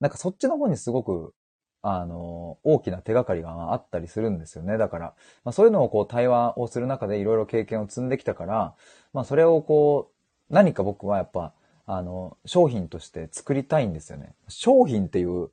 [0.00, 1.34] なんかそっちの方にすごく
[1.82, 4.76] あの、大きな手がかりがあったりするんですよね。
[4.76, 5.14] だから、
[5.44, 8.74] まあ、そういうのをこう対話をする中でいろいろ経験を積んできたから、
[9.12, 10.10] まあそれをこ
[10.50, 11.52] う、何か僕はやっぱ、
[11.86, 14.34] あの、商品として作りたいんですよね。
[14.48, 15.50] 商品っていう、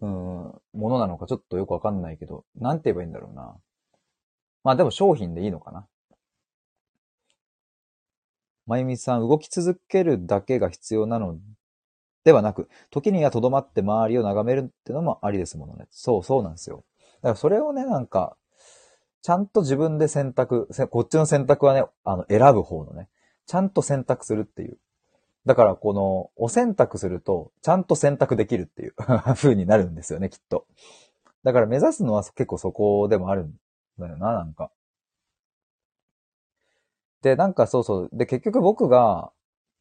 [0.00, 3.56] うん、ものなのかちょっとよくわかんないけど、なんて言えばいいんだろうな。
[4.64, 5.86] まあでも商品でいいのかな。
[8.66, 11.38] まゆみさん、動き続けるだけが必要なの
[12.28, 15.86] ではなく、時には留まって周りを眺めるってのもありですものね。
[15.90, 16.84] そう、そうなんですよ。
[17.22, 18.36] だからそれをね、なんか、
[19.22, 23.08] ちゃんと自分で選択、こっちの選択はね、あの、選ぶ方のね、
[23.46, 24.76] ちゃんと選択するっていう。
[25.46, 28.94] だから、この、お選択すると、ちゃんと選択できるっていう
[29.34, 30.66] 風になるんですよね、きっと。
[31.44, 33.54] だから目指すのは結構そこでもあるん
[33.98, 34.70] だよな、なんか。
[37.22, 38.10] で、なんかそうそう。
[38.12, 39.32] で、結局僕が、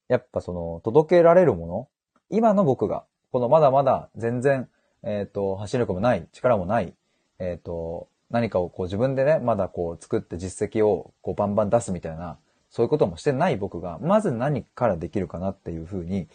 [0.08, 1.90] やっぱその、届けられるもの
[2.30, 4.70] 今の僕が、このまだまだ全然、
[5.04, 6.94] えっ、ー、と、走力もない、力もない、
[7.40, 12.38] えっ、ー、と、何かをこう自分でね、まだこう作って実績をこうバンバン出すみたいな、
[12.70, 16.28] そういうこともしてない僕が、まず何からできるかなっていうふうに、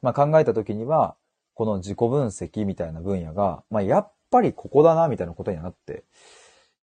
[0.00, 1.16] まあ考えた時には、
[1.54, 6.04] この自己分析みたいな分野が、まあやっぱりここだな、みたいなことになって。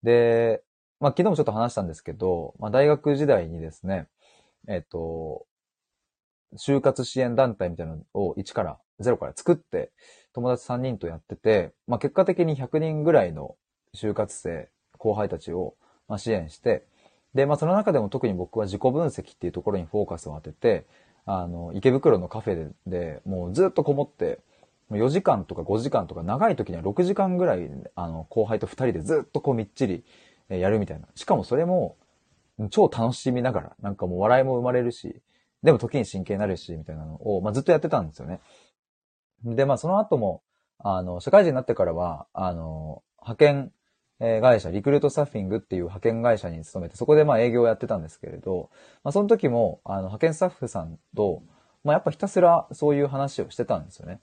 [0.02, 0.62] で、
[0.98, 4.08] まあ昨日もちょっと話したんですけど、まあ大学時代にですね、
[4.66, 5.46] えっ、ー、と、
[6.56, 9.90] 就活支援団体みたいなのを一からゼロから作って、
[10.32, 13.56] 友達3人とやってて、まあ結果的に100人ぐらいの
[13.94, 15.74] 就活生、後輩たちを、
[16.08, 16.84] ま、支援して、
[17.34, 20.86] で、まあその中でも特に僕は自己分析っていうところにフォーカスを当てて、
[21.26, 24.40] あの、池袋のカフェで、もうずっとこもって、
[24.90, 30.04] 4時間とか5時間とか長い時には6時間ぐらい、あの、後輩と2人でずっとこうみっちり
[30.48, 31.06] やるみたいな。
[31.14, 31.96] しかもそれも、
[32.70, 35.20] 超楽しみながら、なんかもう笑いも生まれるし、
[35.62, 38.40] でも時に真剣になるし、みたいなのを、まあ、ずっとやってたんですよね。
[39.44, 40.42] で、まあその後も、
[40.78, 43.72] あの、社会人になってからは、あの、派遣、
[44.18, 48.70] 会社、リクルートサフィングっていう派遣会社に勤めて、そこでまあ営業をやってたんですけれど、
[49.04, 51.42] まあその時も、あの、派遣スタッフさんと、
[51.84, 54.20] まあやっぱひたすらそういう話をしてたんですよね。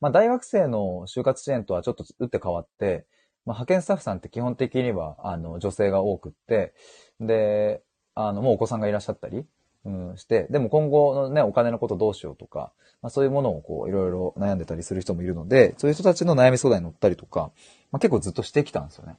[0.00, 3.06] まあ大学生の就活支援とはちょっと打って変わって、
[3.46, 6.74] まあ派遣スタッフさんって基本的には、あの、女性が多くって、
[7.20, 7.82] で、
[8.14, 9.46] あの、もうお子さんがいらっしゃったり、
[9.84, 17.50] うん、して、でも今後のね、お金のことどうしようとか、まあそういうものをこう、いろいろ悩んでたりする人もいるので、そういう人たちの悩み相談に乗ったりとか、
[17.90, 19.16] まあ結構ずっとしてきたんですよね。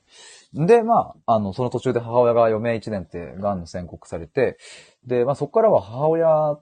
[0.53, 4.57] で、まあ、あの、その途中で母親が余命1年って癌の宣告されて、
[5.05, 6.57] で、まあそこからは母親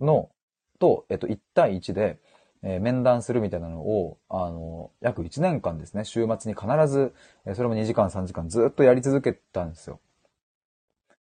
[0.00, 0.30] の、
[0.78, 2.18] と、えっと、1対1で、
[2.62, 7.14] えー、面談するみたいなのを、あの、約1年間ですね、週末に必ず、
[7.54, 10.00] それも2時間3時間ずっとやり続けたんですよ。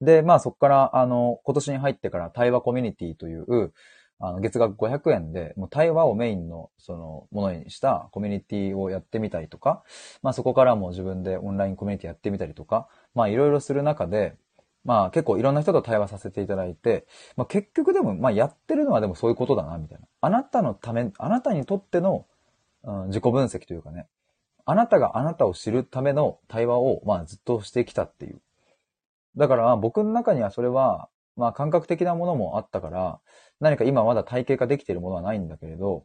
[0.01, 3.73] で、まあそこから、あの、今年に入ってから対話コミュニティという、
[4.21, 9.83] あの、月額500円で、もう対話をメインの、その、ものにしたコミュニティをやってみたりとか、
[10.23, 14.37] まあそこからも自分でオンラインコミュニティやってみたりとか、まあいろいろする中で、
[14.85, 20.07] まあ結構いろんな人と対話させていただいて、まあ結局でも、まあやってるのはでもそういうことだな、みたいな。
[20.21, 22.27] あなたのため、あなたにとっての、
[22.85, 24.07] うん、自己分析というかね、
[24.67, 28.41] あなたがあなたを知るための対話を、まあずっとしてきたっていう。
[29.37, 33.21] だから僕の中にはそれは、まあ感覚的なものもあったから、
[33.61, 36.05] 何か今まだ体系化できているものはないんだけれど、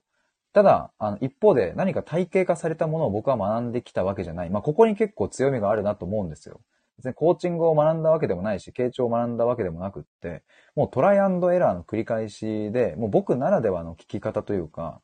[0.54, 4.50] ただ、あの、一方で何か体系化されたものを僕は学んできたわけじゃない。
[4.50, 6.62] まあここに結構強みがあるなと思うんですよ。
[6.98, 10.44] 別にコーチングを学んだわけでもないし、傾聴を学んだわけでもなくって、
[10.76, 15.02] もうトライアンドエラーの繰り返しで、もう僕ならではの聞き方というか、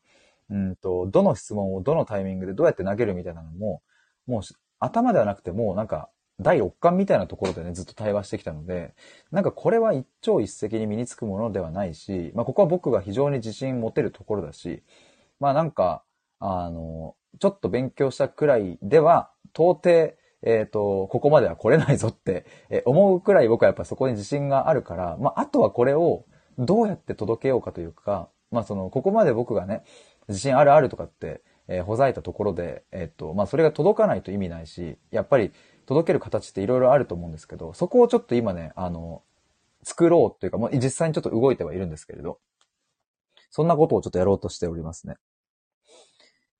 [0.50, 3.82] うんと、どの質問をどのタイミングでどうやって投げるみたいなのも、
[4.26, 4.42] もう
[4.78, 6.10] 頭ではなくてもうなんか
[6.40, 8.94] 第六感みたいなところでね、ずっと対話してきたので、
[9.30, 14.82] なんかこれは一朝一夕に身につくものではないし、まあここは僕が非常に自信持てるところだし、
[15.40, 16.02] まあなんか、
[16.38, 22.44] あの、ちょっと勉強したくらいでは、到底、えっ、ー、と、ここまでは来れないぞって、
[22.84, 26.24] 思うくらい僕はやっぱそこに自信があるから、まああとはこれを
[26.58, 29.82] どうやって届けようかというか、まあその、ここまで僕がね、
[30.28, 35.52] 自信あるあるとかって、えー、ほざいたところで、えっ、ー、と、まあそれが届かないと意味ないし、やっぱり、
[35.86, 39.22] 届ける形っていろいろあると思うんですけど、そこをちょっと今ね、あの、
[39.82, 42.40] 作ろうっていうか、もう実際にちょっと動いてはいるんですけれど、
[43.50, 45.16] そんなことをちょっとやろうとしておりますね。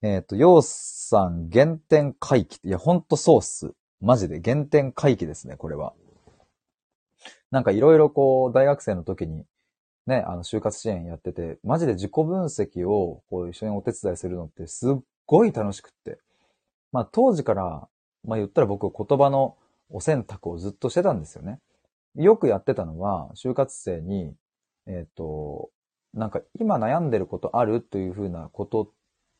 [0.03, 3.73] えっ、ー、と、ヨウさん原点回帰いや、ほんとそうっす。
[4.01, 5.95] マジで原点回帰ですね、これは。
[7.51, 9.45] なんかいろいろこう、大学生の時に、
[10.07, 14.95] ね、あの、就活支援やってて、マジで自己分析をこう一緒にお手伝いするのってすっ
[15.27, 16.21] ごい楽しくって。
[16.93, 17.89] まあ当時から
[18.27, 19.57] まあ言ったら僕言葉の
[19.91, 21.61] お選択をずっとしてたんですよね。
[22.17, 24.35] よくやってたのは、就活生に、
[24.87, 25.71] えっ、ー、と、
[26.15, 28.91] なんか今悩んでることあるというふうなこと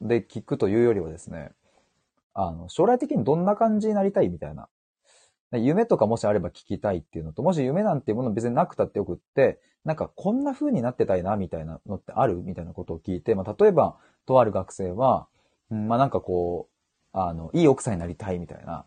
[0.01, 1.53] で聞くというよりはですね、
[2.35, 4.69] あの、将来的にどんな感じになりたいみたいな。
[5.53, 13.97] 夢とかもしあれば聞きたいっていうのと、もし夢なんていうもの別になくたってよくって、なんかこんな風になってたいなみたいなのってあるみたいなことを聞いて、まあ例えば、
[14.27, 15.29] とある学生は、
[15.71, 16.76] うん、まあなんかこう、
[17.19, 18.85] あの、いい奥さんになりたいみたいな。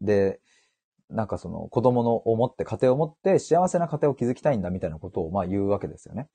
[0.00, 0.40] で、
[1.10, 6.28] なんかその子供の思って、家庭を持って幸せな家庭を築きたいんだみたいなことをまあ言うわけですよね。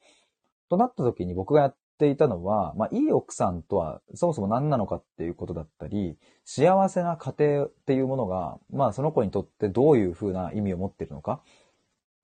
[0.69, 11.41] となった時に僕がやっていたのは、まあいい奥さんとはそもそも何なのかっていうことだったり、幸せな家庭っていうものが、まあその子にとってどういうふうな意味を持っているのか、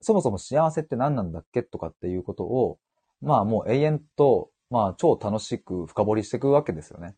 [0.00, 2.78] そもそも幸せって何なんだっけとかっていうことを、
[3.22, 7.16] まあもう永遠と、まあ超楽しく深掘りしていくわけですよね。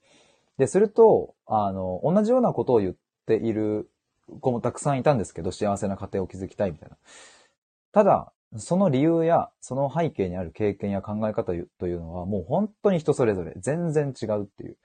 [0.59, 2.95] で、すると、あの、同じようなことを言っ
[3.27, 3.91] ている
[4.41, 6.97] 子もたくさんいたんですけど、幸せな家庭を築きたいみたいな。
[7.93, 14.77] ただ、その理由や、その背景にある経験や考え方というのは、もう本当に人それぞれ全然違うっていう。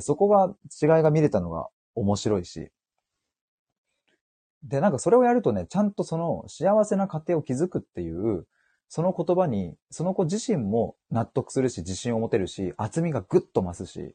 [0.00, 2.70] そこが、違いが見れたのが面白いし。
[4.62, 8.46] で、なんかそれをやるとね、ちゃんとその幸せな家庭を築くっていう、
[8.88, 14.14] その言葉に、その子自身も納得するし、自信を持てるし、厚みがぐっと増すし、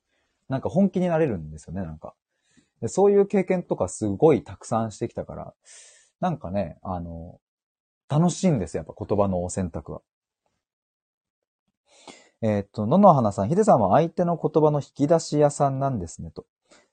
[0.49, 2.13] なんか本気になれるんですよね、なんか。
[2.81, 5.53] でそういう経験とかすごいたくさんしてきたから、
[6.19, 7.39] なんかね、あの、
[8.09, 10.01] 楽しいんですよ、やっぱ言葉の選択は。
[12.41, 16.45] えっ、と、野々花さん、ヒデさんは相手の言葉の引き出し屋さんなんですね、と。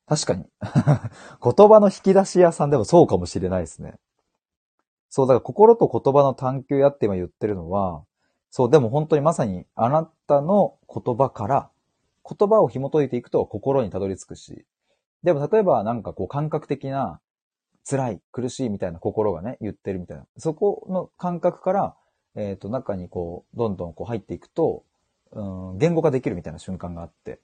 [0.07, 0.47] 確かに。
[1.43, 3.99] 言葉の引き出し屋さんでもそうかもしれないですね。
[5.11, 8.05] そう、だから心と言葉の探求やって今言ってるのは、
[8.51, 11.71] そう、でも本当にまさにあなたの言葉から
[12.29, 14.65] 言葉を紐解いていくと心にたどり着くし、
[15.23, 17.21] でも例えばなんかこう感覚的な
[17.89, 20.27] 辛い、苦しいみたいな心がね、言ってるみたいな。
[20.37, 21.97] そこの感覚から、
[22.35, 24.85] えっ、ー、と、中にこう、どんどんこう入っていくと、
[25.33, 25.43] う
[25.75, 27.41] ん、言語化できるみたいな瞬間があって。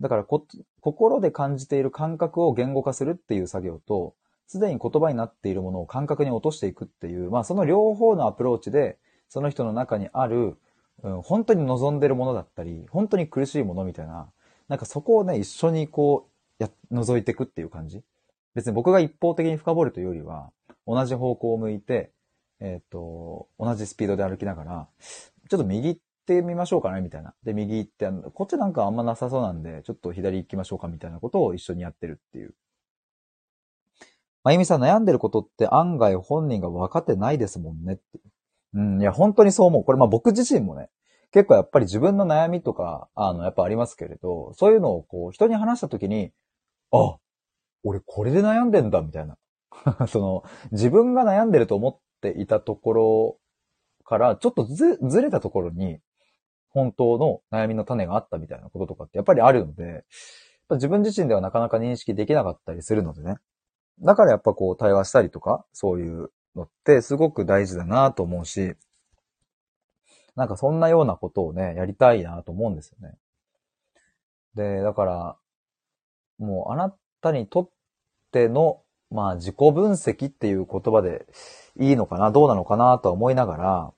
[0.00, 0.46] だからこ、
[0.80, 4.14] 心で感じている感覚を言語化するっていう作業と、
[4.46, 8.98] すでに言葉になっているものを感覚に落としていくっていう、まあその両方のアプローチで、
[9.28, 10.58] その人の中にある、
[11.02, 14.30] うん、本当に望んでるものだったり、本当に苦しいものみたいな、
[14.68, 18.02] なんかそこをね、一緒にこう、や、覗いていくっていう感じ。
[18.54, 20.52] 別に僕が一方的に深掘るというよりは、
[20.86, 22.12] 同じ方向を向いて、
[22.60, 24.88] えっ、ー、と、同じスピードで歩きながら、
[25.50, 27.34] ちょっと右行ってみましょうかね、みたいな。
[27.42, 32.54] で、右行って、こっちなんかあんまなさそうなんで、ちょっと左行きましょうか、みたいなことを一緒にやってるっていう。
[34.44, 38.02] まゆみさん悩んでることって案外本人が分かってないですもんねって。
[38.74, 39.84] うん、いや、本当にそう思う。
[39.84, 40.88] これまあ僕自身もね、
[41.32, 46.32] 結構やっぱり自分の悩みとか、あの、やっぱありますけれど、そういうのをこう、人に話したときに、
[46.92, 47.16] あ、
[47.84, 49.36] 俺これで悩んでんだ、みたいな。
[50.08, 53.38] その、自分が悩んでると思っていたところ
[54.04, 56.00] から、ちょっとず、ずれたところに、
[56.68, 60.04] 本当の悩みの種があったみたいなこととかってやっぱりあるので、
[60.70, 63.36] 自分自身ではなかなか認識できなかったりするのでね。
[64.00, 68.74] だからやっぱこう対話したりとか、そういうのってすごく大事だなと思うし、
[70.36, 73.16] なんかそんなようなことをね、やりたいなと思うんですよね。
[74.54, 75.36] で、だから、
[76.38, 77.70] もうあなたにとっ
[78.32, 81.26] ての、まあ自己分析っていう言葉で
[81.78, 83.92] いいのかな、どうなのかなとは思いながら、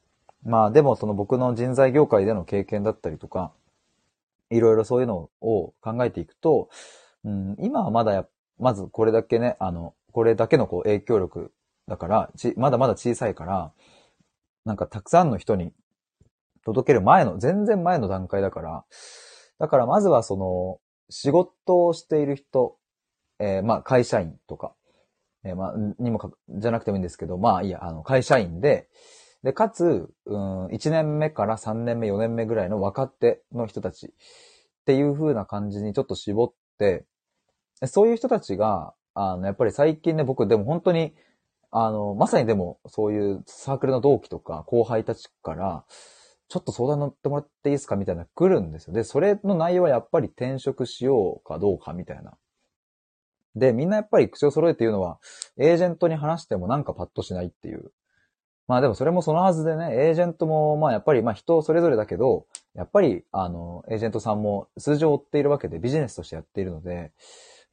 [0.44, 3.52] まあでもその僕の人材業界での経験だったりとか、
[4.50, 6.68] いろいろそういうのを考えていくと、
[7.24, 8.26] うん、今はまだや、
[8.58, 11.52] まずこれだけね、あの、これだけのこう影響力
[11.88, 13.72] だから、ち、まだまだ小さいから、
[14.64, 15.72] なんかたくさんの人に
[16.64, 18.84] 届ける前の、全然前の段階だから、
[19.58, 20.80] だからまずはその、
[21.10, 22.76] 仕事をしている人、
[23.38, 24.74] えー、まあ会社員とか、
[25.44, 28.88] えー、まあ、にもか、じゃなくてもいいんですけど、まあいいや、あの、会社員で、
[29.42, 34.10] で、かつ、うん、1年目から3年目、4年目ぐらいの若手の人たちっ
[34.86, 37.04] ていう風な感じにちょっと絞って、
[37.86, 41.14] そういう人たちが、あの、やっぱり最近ね、僕でも本当に、
[41.76, 45.84] あの、まさにでも、そういうサークルの同期とか後輩たちから、
[46.48, 48.94] ちょっと相談乗ってもらっていいですかみたいな来るんですよ。
[48.94, 52.38] で、それの内容はやっぱり転職しようかどうかみたいな。
[53.56, 55.18] で、みんなやっぱり口を揃えて言うのは、
[55.56, 57.90] エージェントに話してもなんかパッとしないっていう。
[58.68, 67.10] まあでもそれもそのはずでね、エージェントもまあやっぱりまあ人それぞれだけど、やっぱりあの、エージェントさんも数字を追っているわけでビジネスとしてやっているので、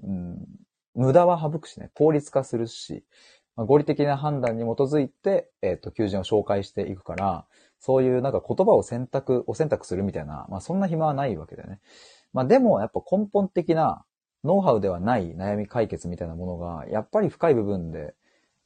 [0.03, 0.39] うん、
[0.95, 3.05] 無駄は省くしね、効率化するし、
[3.55, 7.45] まあ、合理的な判断に基づいて、えっ、ー、と、求人を紹介していくから、
[7.79, 11.79] そういうなんか言葉を選択、お選択するみたいな、まあそんな暇はないわけだよね。
[12.31, 14.05] まあでもやっぱ根本的な
[14.43, 18.13] ノウハウではない悩み解決みたいなものが、やっぱり深い部分で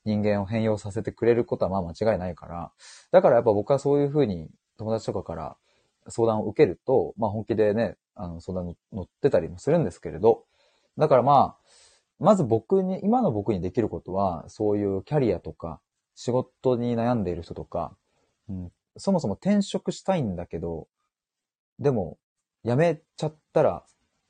[0.04, 2.72] 人間を変容させてくれることはまあ間違いないから、
[3.12, 5.58] だからやっぱ僕はそういうふうに友達とかから
[6.10, 10.44] 相談を受けると、まあ本気でね、あの相談に乗ってたりもするんですけれど、
[10.98, 11.65] だからまあ、
[12.20, 15.82] まず僕に、今の僕にできることは、そういうキャリアとか、
[16.16, 17.96] 仕事に悩んでいる人とか、
[18.50, 20.88] うん、そもそも転職したいんだけど、
[21.80, 22.18] でも、
[22.64, 23.84] 辞めちゃったら、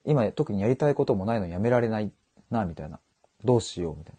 [0.03, 2.11] 今特にやりたいこともないのに辞められない
[2.49, 2.99] な、みたいな。
[3.43, 4.15] どうしよう、みたい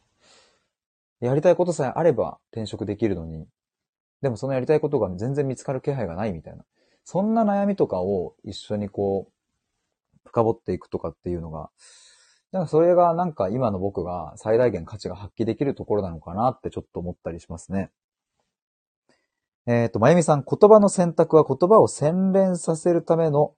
[1.20, 1.28] な。
[1.28, 3.48] やりたいことさえあれば転職できるのに、
[4.22, 6.64] でもそのやりたいことが全然見つかる気配がないみたいな。
[7.04, 11.70] そんな悩みとかを一緒にこう、深掘っていくとかっていうのが、
[12.56, 17.90] なんかそれがなんか今の僕が最大限価値が発揮できるところなのかなってちょっと思ったりしますね。
[19.66, 23.54] えっ、ー、と、まゆみさん、言葉の選択は言葉を洗練させるための、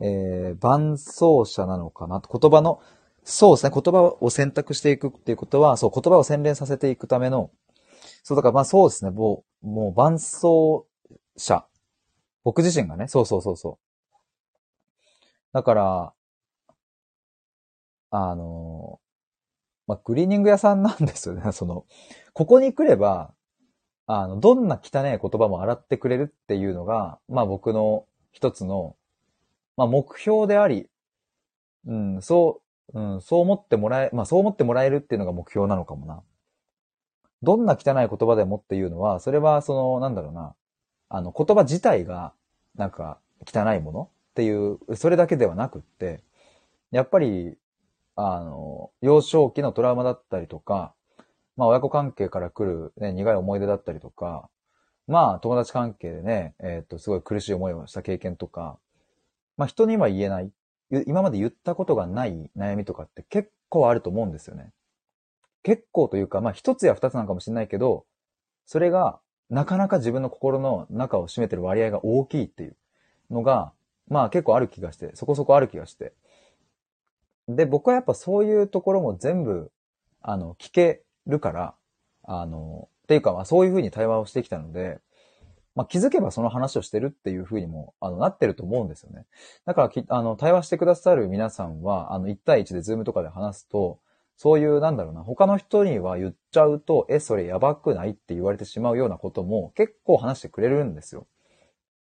[0.00, 2.20] えー、伴奏者なのかな？
[2.20, 2.36] と。
[2.36, 2.80] 言葉の、
[3.22, 7.50] そうですね、言葉を選択していくっていうことは、そう、言葉を洗練させていくための、
[8.24, 10.86] そう、だからまあそうですね、もう、もう伴奏
[11.36, 11.66] 者。
[12.42, 13.78] 僕自身がね、そうそうそうそう。
[15.52, 16.12] だから、
[18.10, 19.00] あの、
[19.86, 21.50] まあ、クリーニング屋さんなんですよね。
[21.52, 21.84] その、
[22.32, 23.32] ここに来れば、
[24.06, 28.96] あの、どんな汚い言葉も洗ってくれるっていうのが、まあ僕の一つの、
[29.76, 30.88] まあ目標であり、
[31.86, 32.60] うん、そ
[32.92, 36.22] う、うん、そう思ってもらえ、まあそう思ってもらえるっていうのが目標なのかもな。
[37.42, 40.54] どんな汚い言葉でもっていうのは、それはその、なんだろうな、
[41.08, 42.32] あの、言葉自体が、
[42.76, 46.22] なんか、汚いものっていう、それだけではなくって、
[46.90, 47.56] やっぱり、
[48.16, 50.94] あの、幼少期のトラウマだったりとか、
[51.56, 54.48] まあ親子関係から来る、ね、苦い思い出だったりとか、
[55.06, 58.78] まあ友達関係でね、えっ、と、すごい苦しい思いをした経験とか、
[59.56, 60.50] まあ人には言えない、
[61.06, 64.72] 今まで言ったことがない悩みとかって結構あると思うんですよね。
[65.62, 68.06] 結構というか、まあ一つや二つなんかもしれないけど、
[68.66, 72.76] それがなかなか自分の心の中を占めてる割合が大きいっていう
[73.30, 73.72] のが、
[74.08, 76.12] まあ結構ある気がして、そこそこある気がして。
[77.56, 79.70] で、僕はやっぱそういうところも全部、
[80.22, 81.74] あの、聞けるから、
[82.24, 85.00] あの、っていうか、まあそういうふうに対話をしてきたので、
[85.74, 89.26] まあ気づけばその話をしてるっていうふうにも、あの、なってると思うんですよね。
[89.64, 94.00] だからき、あの、対話してくださる皆さんは、あの、1対1でズームとかで話すと、
[94.36, 101.26] そういう、なんだろうな、他の人には言っちゃうと、え、それやばくないって言われてしまうようなことも結構話してくれるんですよ。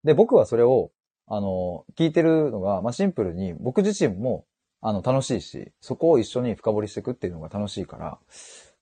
[0.03, 0.91] で、僕はそれを、
[1.25, 4.45] あの、聞いてるのが、まあ、シンプルに僕自身も、
[4.82, 8.19] あの、楽しいし、そこを一緒に深掘りしていくっていうのが楽しいから、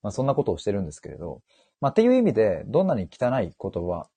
[0.02, 1.42] まあ、そんなことをしてるんですけれど、
[1.80, 4.08] まあ、っていう意味で、どんなに汚い言葉、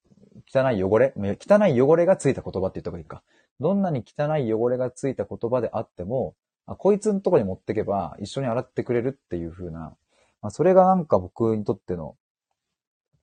[0.53, 3.23] 汚い汚れ、汚い汚れがついた言葉って言った方がいいか。
[3.59, 9.95] どんなに汚い汚れがついた言葉であっても、あこいつのとこに持ってけば一緒に洗ってくれるっていう風な、
[10.41, 12.15] まあ、それがなんか僕にとっての、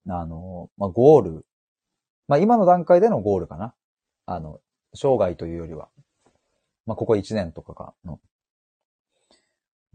[0.09, 1.47] あの、まあ、ゴール。
[2.29, 3.75] まあ、今の段階でのゴールかな。
[4.27, 4.61] あの、
[4.95, 5.89] 生涯というよりは。
[6.87, 8.21] まあ、ここ1年とかかの。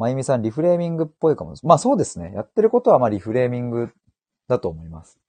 [0.02, 1.54] まゆみさん、リフレーミングっぽいかも。
[1.62, 2.32] まあそうですね。
[2.34, 3.93] やってることはまあリフレーミング
[4.47, 5.20] だと思います。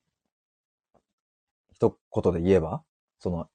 [1.75, 2.83] 一言で言えば、
[3.18, 3.51] その、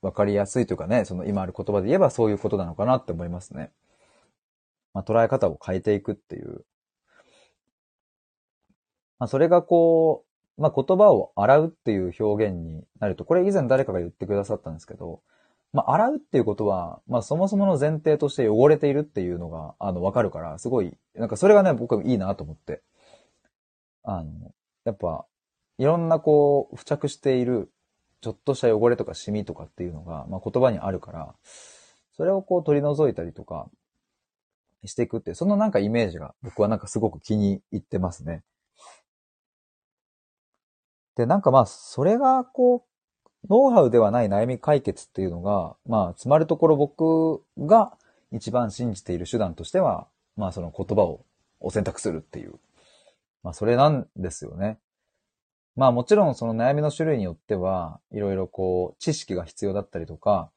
[0.00, 3.70] わかりやすいというかね、その今ある言葉で言えばそういうことなのかなって思いますね。
[4.94, 6.64] まあ捉え方を変えていくっていう。
[9.18, 10.24] まあそれがこ
[10.56, 15.20] う、まあ言葉を洗うっていう表現になると、これ以前誰かが言ってくださったんですけど、
[15.72, 22.82] まあ洗うっていうことは、まあそもそもの前提として汚れているっていうのが、あの、わかるから、すごい、なんかそれがね、僕はいいなと思って。
[24.04, 24.52] あの、
[24.84, 25.26] やっぱ、
[25.78, 27.70] いろんなこう、付着している、
[28.20, 31.34] ちょっとした汚れとかシミとかっていうのが、まあ言葉にあるから、
[32.16, 33.68] それをこう取り除いたりとか、
[34.84, 38.42] していくって、そのなんかイメージが僕はなんかすごく気に入ってますね。
[41.16, 42.91] で、なんかまあ、それがこう、
[43.50, 47.92] ノウハウではない悩み解決っていうのが、まあ、つまるところ僕が
[48.30, 51.24] 一番信じている手段としては、まあその言葉を
[51.62, 52.54] を選択するっていう。
[53.42, 54.78] まあそれなんですよね。
[55.76, 60.50] まあもちろんその悩みの種類によっては、いろいろこう、知識が必要だったりとか、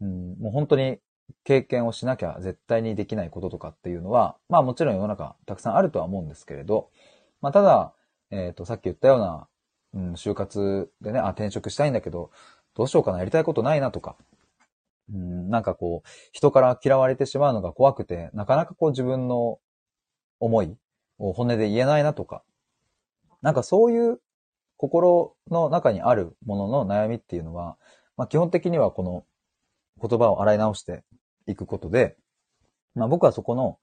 [0.00, 0.98] うん、もう本当に
[1.44, 6.90] 経験をしなきゃ絶対にできないこととかっていうのは、まあもちろん世の中たくさんあるとは思うんですけれど、
[7.42, 7.92] まあただ、
[8.30, 9.46] えっ、と、さっき言ったような、
[9.94, 12.30] うん、就活でね、あ、転職したいんだけど、
[12.74, 14.16] どうしようかな、やりたいことないなとか、
[15.12, 19.58] うん、なんかこう、人から嫌われてしまうのが怖くて、なかなかこう自分の
[20.40, 20.76] 思い
[21.18, 22.42] を本音で言えないなとか、
[23.40, 24.20] なんかそういう
[24.76, 27.76] 心の中にあるものの悩みっていうのは、
[28.16, 29.24] まあ基本的にはこの
[30.00, 31.04] 言葉を洗い直して
[31.46, 32.16] いくことで、
[32.94, 33.78] まあ僕はそこの、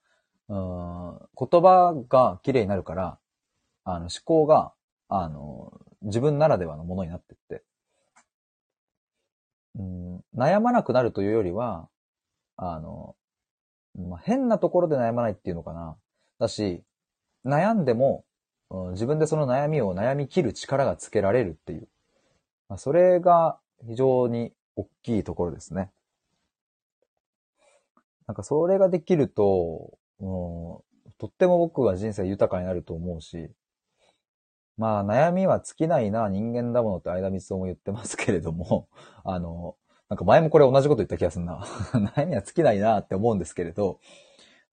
[0.50, 3.20] うん言葉が綺麗になるから、
[3.86, 4.74] あの思考が、
[5.08, 5.72] あの、
[6.02, 7.64] 自分ならではのものになってって、
[9.76, 11.88] うん、悩まなくなるというよりは、
[12.58, 13.16] あの、
[13.98, 15.98] まあ、変なところで悩まないっていうのかな。
[16.40, 16.84] だし、
[17.46, 18.26] 悩んでも、
[18.70, 21.90] うん自分でその悩みを悩み切る力がつけられるっていう。
[22.70, 25.92] まあ、それが非常に大きいところですね。
[28.28, 30.28] なんかそれができると、うん、
[31.18, 33.52] とっても僕は人生豊かになると思うし、
[34.78, 38.88] まあ悩みは尽きないな、人間だものって相田光夫も言ってますけれども、
[39.24, 39.76] あの、
[40.10, 41.60] なんか前もこれ同じこと言った気がするな。
[42.16, 44.00] 悩みは尽きないなって思うんですけれど、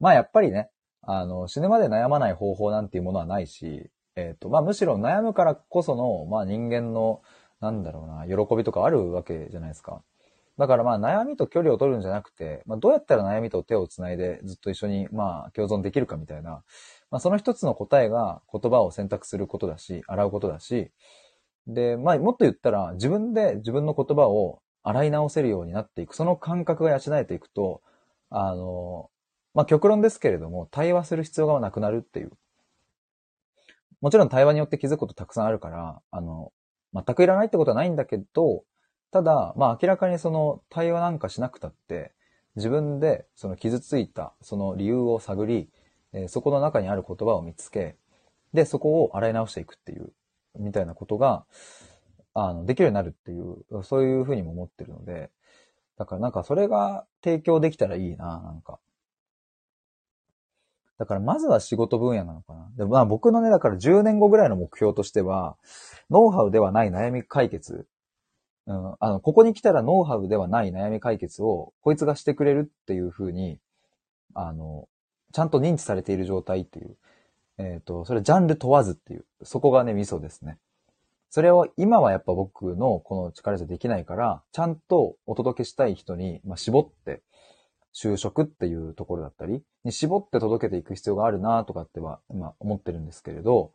[0.00, 0.70] まあやっぱりね、
[1.02, 7.22] あの、死ぬまで悩まない方法なんていうものはないし、えっ、と、まあむしろ悩むからこその、まあ人間の、
[7.60, 10.02] なんだろうな、喜びとかあるわけじゃないですか。
[10.58, 16.64] だからまあ悩みと距離を取るんじゃなくて、まあどうやったら悩みと手をつないでずっと一緒にまあ共存できるかみたいな、
[17.10, 20.90] まあその一つの答えが言葉を選択することだし、洗うことだし、
[21.66, 27.82] で、まあもっと言ったら自分で自分の言葉を洗い直せるようになっていく、その感覚が養えていくと、
[28.30, 29.10] あの、
[29.54, 32.32] まあ極論ですけれども、対話する必要がなくなるっていう。
[34.00, 36.52] もちろん対話によって気づくことたくさんあるから、あの、
[36.94, 38.64] 全くいらないってことはないんだけど、
[39.10, 42.12] ただ、まあ明らかにその対話なんかしなくたって、
[42.56, 45.70] 自分でその傷ついたその理由を探り、
[46.12, 47.96] えそこの中にある言葉を見つけ、
[48.52, 50.12] で、そこを洗い直していくっていう、
[50.58, 51.44] みたいなことが、
[52.34, 55.30] あの、できるようになるっていう、そういうふうにも思ってるので、
[55.98, 58.78] だからなんかそれが提供できたらいいな、なんか。
[60.98, 62.70] だからまずは仕事分野なのかな。
[62.76, 65.56] でもまあ僕のね、だから10年後ぐらいの目標としては、
[66.10, 67.86] ノウハウではない悩み解決。
[68.66, 73.58] うん、あの、ここに来たらノウハウではない悩み解決を、こいつがしてくれるっていう風に、
[74.34, 74.88] あの、
[75.38, 76.96] ちゃんと認知されている状態っていう。
[77.58, 79.24] えっ、ー、と、それジャンル問わずっていう。
[79.44, 80.58] そこがね、ミソですね。
[81.30, 87.22] それを今はやっぱ僕のこの力じゃできないから、ちゃんとお届けしたい人に、まあ、絞って
[87.94, 93.70] 就職っていうところだったり、に絞って届けていく必要があるなとかっては、今思ってるんですけれど、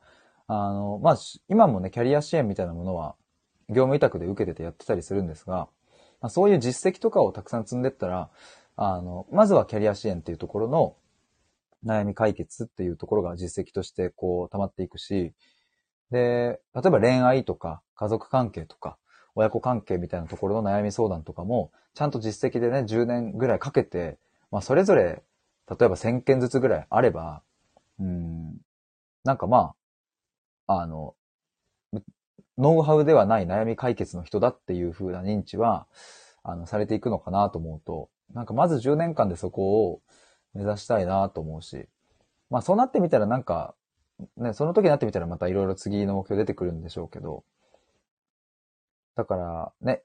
[0.48, 3.16] あの、まあ、今もね、キャリア支援みたいなものは、
[3.70, 5.70] 業務委託で受けててやってたりするんですが、
[6.20, 8.30] まあ、そういう実績とかをたくさん積んでったら、
[8.76, 10.96] あの、まずはキャリア支援っていうところの
[11.86, 15.34] 悩み解決っていうところが実績としてこう溜まっていくし、
[16.12, 18.98] で、例えば恋愛とか家族関係とか
[19.36, 24.18] 親子関係みたいなところの悩み相談とかも、ちゃんと実績でね、10年ぐらいかけて、
[24.52, 25.24] まあ、それぞれ、
[25.70, 27.42] 例えば1000件ずつぐらいあれば、
[28.00, 28.58] うん、
[29.24, 29.74] なんかま
[30.68, 31.16] あ、あの、
[32.58, 35.88] ノウハウではない悩み解決の人だっていう風な認知は、
[36.44, 40.02] あの、されていくのかなと思うと、なんかまず10年間でそこを
[40.54, 41.88] 目指したいなと思うし、
[42.50, 43.76] まあそうなってみたらなんか、
[44.38, 47.44] ね、その時になってみたらまたいろいろ次の目標出てくるんでしょうけど、
[49.16, 50.04] だからね、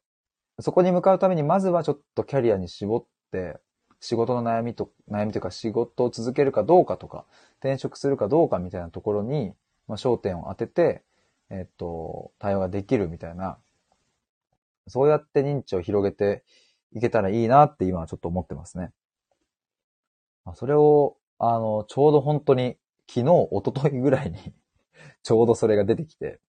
[0.60, 3.58] そこに向かうためにまずはちょっとキャリアに絞って、
[4.00, 7.24] 仕事の悩みと、悩みというか仕事を続けるかどうかとか、
[7.60, 9.52] 転職するかどうかみたいなところに、
[9.86, 11.02] まあ、焦点を当てて、
[11.50, 13.58] えっと、対応ができるみたいな、
[14.86, 16.42] そうやって認知を広げて
[16.92, 18.90] いけたらいいなって今はちょっと思ってますね。
[20.54, 22.76] それを、あの、ちょうど本当に
[23.08, 24.38] 昨日、一昨日ぐらいに
[25.22, 26.40] ちょうどそれが出てきて、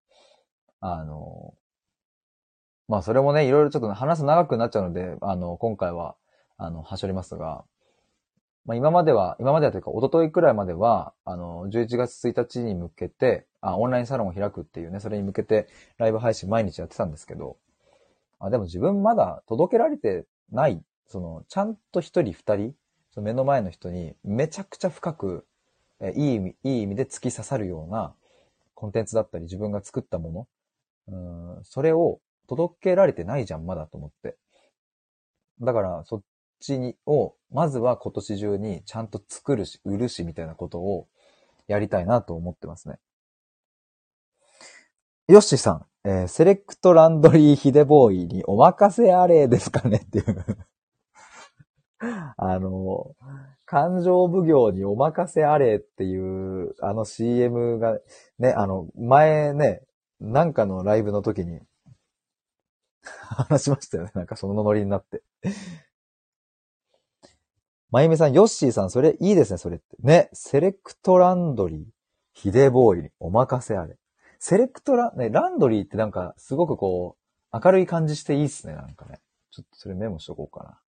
[0.81, 1.53] あの、
[2.87, 6.15] まあそれもね、いろいろちょっと話す長くなっちゃうので、あの、今回は、
[6.57, 7.63] あの、はしょりますが、
[8.65, 17.57] まあ今までは、今まではというか、一昨日くらいまでは、あの、11月1日に向けて、あ、オンラインサロンを開くっていうね、それに向けてライブ配信毎日やってたんですけど、
[18.39, 22.73] あ、でも自分まだ届けられてない、その、ちゃんと一人二人、
[23.19, 25.45] その目の前の人にめちゃくちゃ深く、
[25.99, 28.13] えいい意味、いい意味で突き刺さるような
[28.75, 30.47] コンテンツだったり自分が作ったも
[31.09, 34.37] の、うん、それを届けられてないじゃん、まだと思って。
[35.59, 36.21] だから、そっ
[36.61, 41.09] ちに、を、まずは今年中にちゃんと作るし、売るし、みたいなことを
[41.67, 42.99] やりたいなと思ってますね。
[45.27, 50.03] ヨッシーさん、えー、セレクトランドリーヒデボーイにお任せあれですかね？
[50.05, 50.57] っていう
[52.37, 53.15] あの、
[53.65, 57.99] 感情奉行にお任せあれっていう、あの CM が、
[58.39, 59.81] ね、あの、前ね、
[60.19, 61.61] なんかのライブの時に、
[63.03, 64.11] 話しましたよね。
[64.13, 65.23] なんかそのノリになって。
[67.91, 69.97] まゆみさん、ヨッシーさん、それいいですね、それって。
[69.99, 71.85] ね、セレクトランドリー、
[72.33, 73.97] ヒデボーイにお任せあれ。
[74.37, 77.17] セレクトラ、ね、ランドリーってなんか、すごくこ
[77.51, 79.19] う、明るい感じしていいっすね、なんかね。
[79.51, 80.79] ちょっとそれメモしとこうかな。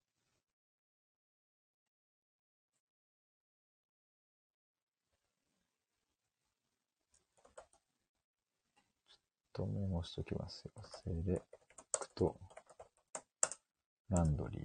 [9.10, 9.16] ちょ
[9.49, 10.70] っとメモしときますよ。
[11.04, 11.42] セレ
[11.92, 12.36] クト、
[14.08, 14.62] ランドリー。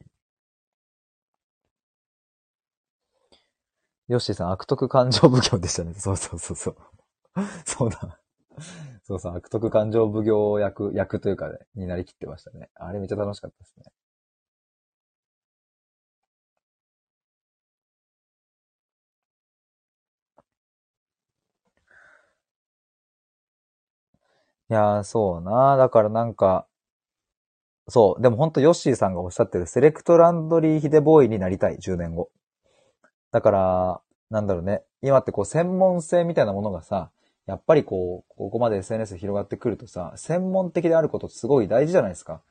[4.07, 5.93] ヨッシーさん、悪徳感情奉行でしたね。
[5.99, 6.77] そうそうそうそう。
[7.65, 8.21] そうだ。
[9.03, 12.69] そうそう、悪徳感情奉行役、役というかね、になりきってましたね。
[12.75, 13.83] あれめっちゃ楽しかったですね。
[24.69, 25.75] いやー、そうな。
[25.75, 26.67] だからなんか、
[27.87, 28.21] そう。
[28.21, 32.29] でもほんとヨッシーさんがおっしゃってるセレクトランドリーヒデボーイになりたい、10年後。
[33.31, 34.81] だから、なんだろうね。
[35.01, 37.11] 今ってこう専門性みたいなものがさ、
[37.45, 42.41] やっぱりこう、ここまで SNS 広がってくるとさ、専門的であることすごい大事じゃないですか。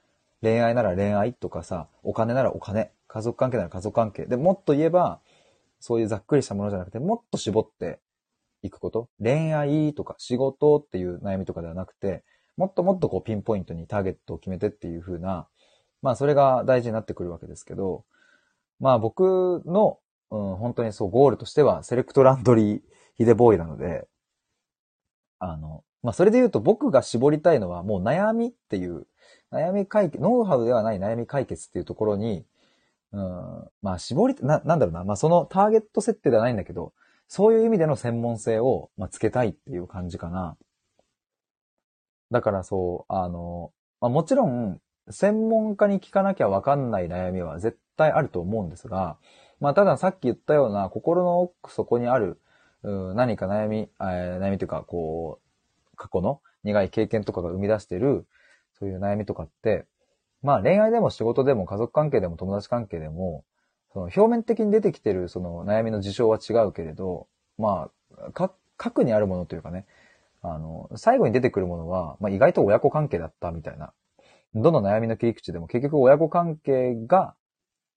[0.40, 4.26] 恋愛なら恋愛とかさ、お金ならお金、家族関係なら家族関係。
[4.26, 5.18] で、もっと言えば、
[5.80, 7.98] そういうざっくりしたものじゃなくて、もっと絞って
[8.64, 9.08] いくこと？
[9.22, 12.24] 恋愛とか仕事っていう悩みとかではなくて、
[12.56, 15.46] もっともっとこうピンポイントにターゲットを決めてっていう風な、
[16.00, 18.04] まあそれが大事になってくるわけですけど、
[18.80, 19.98] まあ僕の、
[20.30, 22.80] うん、本当にそうゴールとしてはセレクトランドリー
[23.16, 24.08] ヒデボーイなので、
[25.38, 29.06] あの、まあそれで言うと僕が絞りたいのはもう悩みっていう、
[29.52, 32.46] 悩み解決、ノウハウではない悩み解決っていうところに、
[33.12, 36.92] うん、まあ絞り、な、なんだろうな、まあそのターゲット設定ではないんだけど、
[37.34, 40.56] そういう意味での専門性を、まあ、つけたいっていう感じかな。
[42.30, 44.80] だからそう、あの、まあ、もちろん、
[45.10, 49.18] 専門家に聞かなきゃわかんない悩みは絶対あると思うんですが、
[49.58, 52.38] まあ、たださっき言ったような心の奥底にある、
[52.84, 55.40] 何か悩み、えー、悩みというか、こ
[55.92, 58.28] う、過去の苦い経験とかが生み出してる、
[58.78, 59.86] そういう悩みとかって、
[60.40, 63.42] まあ恋愛でも仕事でも家族関係でも友達関係でも、
[63.94, 67.28] その表面的に出てきてるその悩みの事象は違うけれど、
[67.58, 67.88] ま
[68.28, 69.86] あ、か、核にあるものというかね、
[70.42, 73.92] あの、最後に出てくるものは、まあ意外と親子関係だったみたいな。
[74.54, 77.34] どの悩みの切り口でも結局親子関係が、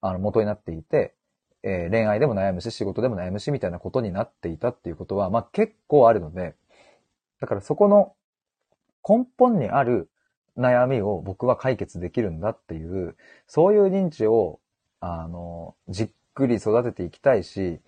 [0.01, 1.15] あの、元になっていて、
[1.63, 6.55] えー、恋愛でも悩むし、仕事でも悩むし、みたいなことになっていたっていうことは、まあ結構あるので、
[7.41, 8.13] だからそこの
[9.07, 10.09] 根本にある
[10.57, 13.15] 悩みを僕は解決できるんだっていう、
[13.47, 14.59] そういう認知を、
[14.99, 17.79] あの、じっくり育てていきたいし、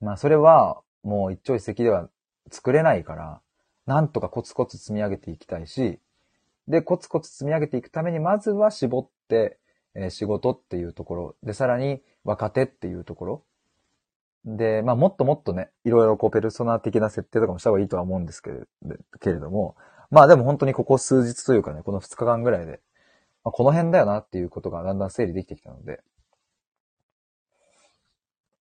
[0.00, 2.08] まあそれはもう一朝一夕では
[2.50, 3.40] 作れないから、
[3.86, 5.98] なんとかコツコツ積み上げていきたいし、
[6.68, 9.58] で、コツコツ積み上げていくために、まずは絞って、
[9.94, 13.44] えー、仕事っていうところ、で、さらに若手っていうところ、
[14.44, 18.66] で、まあもっともっとね、いろいろこうペルソナ的な設定とかもした方がいいとは思うんですけれ
[19.20, 19.76] けれども、
[20.10, 22.80] まあでも本当にここ数日というかね、この2日間ぐらいで、
[23.42, 26.02] まあ、この辺だよなっていうことがだんだん整理できてきたので。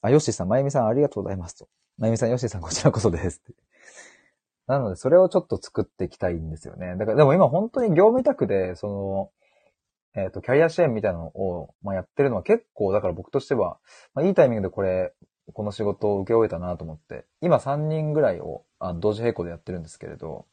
[0.04, 1.70] あ、ヨッシさん、まゆみさんありがとうございますと。
[1.98, 3.42] まゆみさん、ヨッシさんこちらこそです。
[4.68, 6.98] なので、それをちょっと作っていきたいんですよね。
[6.98, 8.88] だから、でも今本当に業務委託で、そ
[10.16, 13.80] の、えっ、ー、と、キャリア支援みたいなのを、まあ、やってるのは結構、だから僕としては、
[14.14, 15.14] まあ、いいタイミングでこれ、
[15.54, 20.46] この仕事を受け終えたなと思って、今3人ぐらいをあ同時並行でやってるんですけれど、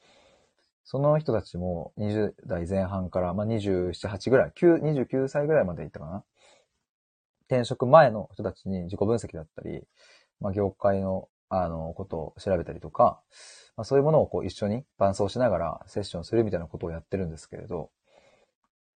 [0.84, 6.24] その人たちも20代前半から、まあ、27、8ぐらい、9、29歳ぐらいまでいったかな。
[7.50, 9.82] 転職前の人たちに自己分析だったり、
[10.40, 13.20] まあ、業界の、あの、ことを調べたりとか、
[13.76, 17.90] まあ、そういうものをこう一緒に伴走しながらセッションするみたいなことをやってるんですけれど、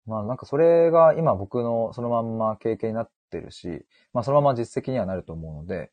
[0.07, 5.91] まあなんかそれが今僕のそのまんま経験になってるし、まあそのまま実績にはなると思うので、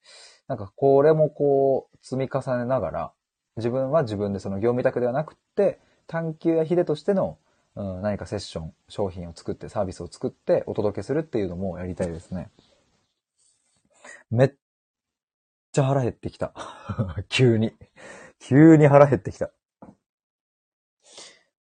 [0.47, 3.14] なんかこれもこう積み重ねながら、
[3.55, 7.38] 自分は自分でその業務委託ではなくて、探求やヒデとしての、
[7.76, 12.49] うん、何かセッション、商品を作って、サービスを作ってお届けするっていうのもやりたいですね。
[14.30, 14.53] めっ
[15.72, 16.53] ちゃ腹減ってきた。
[17.30, 17.74] 急に。
[18.39, 19.51] 急に腹減ってきた。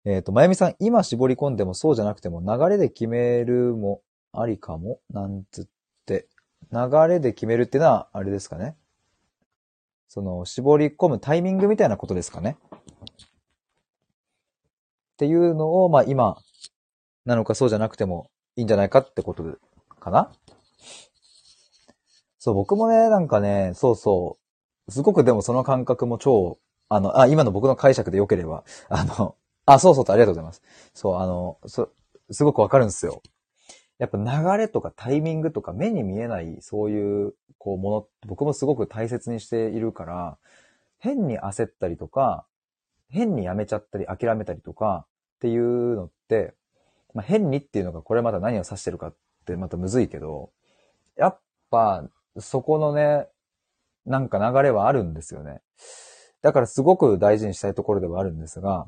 [0.03, 4.01] えっ、ー、と、まゆみさん、今絞り込んでもそうじゃなくても流れで決めるも
[4.33, 4.99] ありかも？
[5.11, 5.65] なんつっ
[6.05, 6.27] て。
[6.71, 8.75] 流れで決めるっていうのは、あれですかね。
[10.07, 12.57] その、絞り込むタイミングみたいなことですかね。
[15.21, 16.35] っていうのを、まあ今、
[17.25, 19.43] なのかそうじゃなくてもいいんじゃないかってこと
[19.99, 20.31] かな？
[22.39, 24.39] そう、僕もね、なんかね、そうそ
[24.87, 24.91] う。
[24.91, 26.57] すごくでもその感覚も超
[26.89, 29.35] あの、あ、今の僕の解釈で良ければ、あの、
[29.67, 30.63] あ、そうそうとありがとうございます。
[30.95, 31.89] そう、あの、そ、
[32.31, 33.21] すごくわかるんですよ。
[33.99, 40.39] やっぱ流れとかタイミングとか目に見えないそういう、こう、もの、僕もすごく大切にしているから、
[40.97, 42.47] 変に焦ったりとか、
[43.13, 45.05] 変にやめちゃったり諦めたりとか
[45.41, 46.53] っていうのって、
[47.15, 49.15] まあ、変にっていうのがこれまた何を指してるかっ
[49.47, 50.51] てまたむずいけど、
[51.17, 51.39] やっ
[51.71, 53.27] ぱそこのね、
[54.05, 55.61] なんか流れはあるんですよね。
[56.43, 58.87] だからすごく大事にしたいところではあるんですが、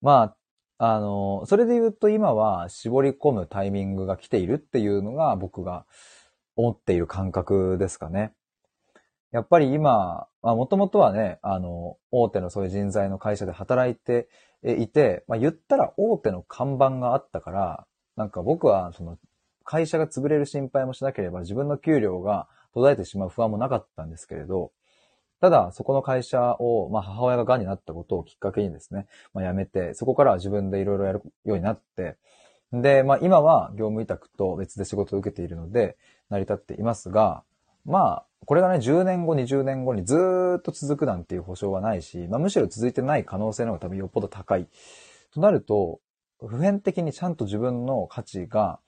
[0.00, 0.34] ま
[0.78, 5.84] あ、あの、それで言うと今は絞り込むタイミングが来ているっていうのが僕が
[6.56, 8.32] 思っている感覚ですかね。
[9.34, 14.28] やっぱり今、まあ、もともとはね、あの、大手のそういう人材の会社で働いて
[14.62, 19.18] いて、まあ、言ったら大手の看板があったから、なんか僕はその
[19.64, 24.70] 会社が潰れる心配もしなければ自分の給料が途絶えてしまう不安もなかったんですけれど、
[25.40, 32.16] ただ、そこの会社を、まあ、母親が癌になったことをきっかけにですね、まあ、辞めて、そこからは自分でいろいろやるようになって、
[32.72, 35.96] で、まあ、今は業務委託と別で仕事を受けているので、
[36.30, 37.42] 成り立っていますが、
[37.84, 40.16] まあ、これがね、10年後、20年後にず
[40.58, 44.68] っと続くなんていう保証はないし、まあ、むしろ続いてない可能性の方が多分よっぽど高い。
[45.32, 46.00] となると、
[46.40, 48.80] 普遍的にちゃんと自分の価値が、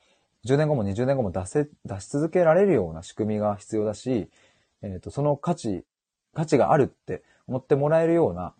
[0.47, 4.31] 10年後も20年後も出せ、出し続けられるような仕組みが必要だし、
[4.83, 5.85] えっ、ー、と、その価値
[6.37, 8.55] 価値があるって思ってもらえるような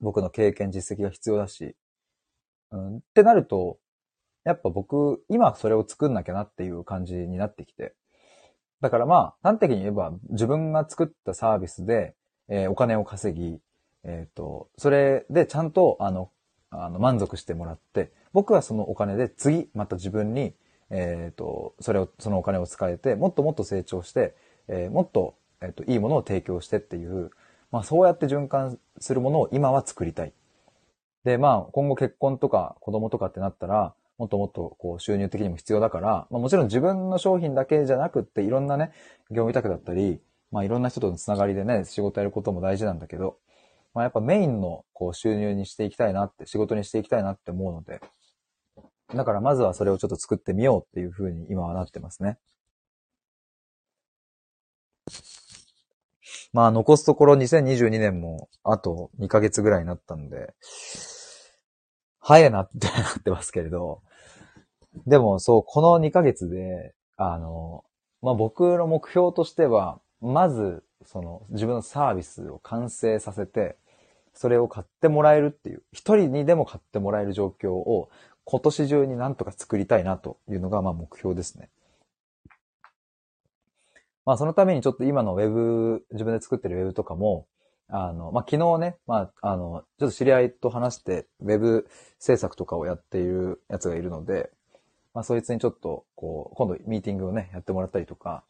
[0.00, 1.76] 僕の経験、実績が必要だし、
[2.72, 3.78] うん、ってなると、
[4.44, 7.94] やっぱ僕、今それを作んなきゃなっていう感じになってきて。
[8.80, 12.14] だからまあ、端的に言えば自分が作ったサービスで、
[12.48, 13.60] えー、お金を稼ぎ、
[14.04, 16.30] えっ、ー、と、それでちゃんと、あの、
[16.70, 20.54] あの、満足してもらって、僕はそのお金で次、また自分に、
[20.90, 24.34] えっ、ー、と、それを、そのお金を使えて、もっともっと成長して、
[24.68, 27.30] えー、もっとえっと、いいものを提供してっていう、
[27.70, 30.32] まあそうやって循環するものを今は作りたい。
[31.24, 38.92] で、まあ、今後結婚とか子供とかってなったら、もっともっとこう収入的にも必要だから、まあもちろん自分の商品だけじゃなくって、いろんなね、
[39.30, 43.38] 業務委託だったり、まあいろんな人とのつながりでね、仕事やることも大事なんだけど、
[43.94, 48.00] まあやっぱメインのこう収入にしていきたいなって、仕事にしていきたいなって思うので、
[49.14, 52.38] だからまずはそれをちょっと作ってみようっていうふうに今はなってますね。
[56.52, 60.54] まあ残すところ2022年もあと2ヶ月ぐらいになったんで、
[62.20, 64.02] 早いなってなってますけれど、
[65.06, 67.84] でもそう、この2ヶ月で、あの、
[68.22, 73.76] まあ僕の目標としては、まず、その自分のサービスを完成させて、
[74.34, 78.10] それを買ってもらえるっていう、一人にでも買ってもらえる状況を
[78.44, 81.70] 今年中になんとか作りたいなというのが、まあ目標ですね。
[84.24, 87.46] まあそのためにちょっと今のウェブ、自分で作ってるウェブとかも、
[87.88, 94.50] あの、まあ昨日ね、まああの、ちょっと知り合いと話して、ウェブ制作とかをやっているやつがいるので、
[95.14, 98.44] まあそいつにちょっと、こう、今度ミーティングをね、やってもらったりとか、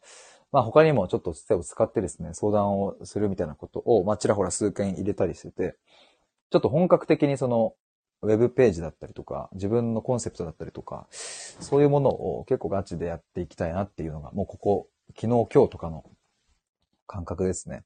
[0.51, 5.75] まあ他にもちょっと手を使ってですね、相談をするみたいなことを、まあちらほら数件入れたりしてて、
[6.51, 7.73] ちょっと本格的にその、
[8.21, 16.03] ウェブページだったりとか、自分のコンセプトだったりとか、そういうものを結構ガチでやっていきたいなっていうのが、もうここ、昨日今日とかの
[17.07, 17.83] 感覚ですね。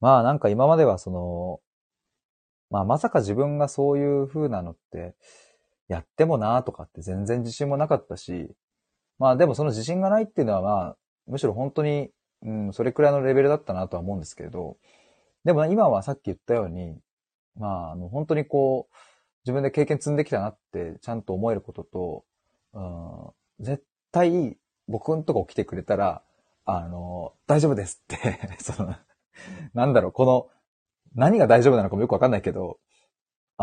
[0.00, 1.60] まあなんか今まではその、
[2.70, 5.14] まあまさか自分がそういう風なのって、
[5.88, 8.50] やってもなーとかって全然自信もなかったし、
[9.18, 12.10] まあでもその自信がないっていうのはまあ、むしろ本当に、
[12.42, 14.76] うん、それくらいのレベルだったなとは思うんですけれど、
[15.44, 16.98] でも今はさっき言ったように、
[17.56, 18.94] まあ、あの、本当にこう、
[19.44, 22.24] 自分で経験積んできたなってちゃんと思えることと、
[22.74, 24.56] うん、絶対
[24.88, 26.22] 僕んとこ来てくれたら、
[26.64, 28.94] あの、大丈夫ですって その、
[29.74, 30.48] なんだろう、この、
[31.14, 32.78] 何が大丈夫なのかもよくわかんないけど、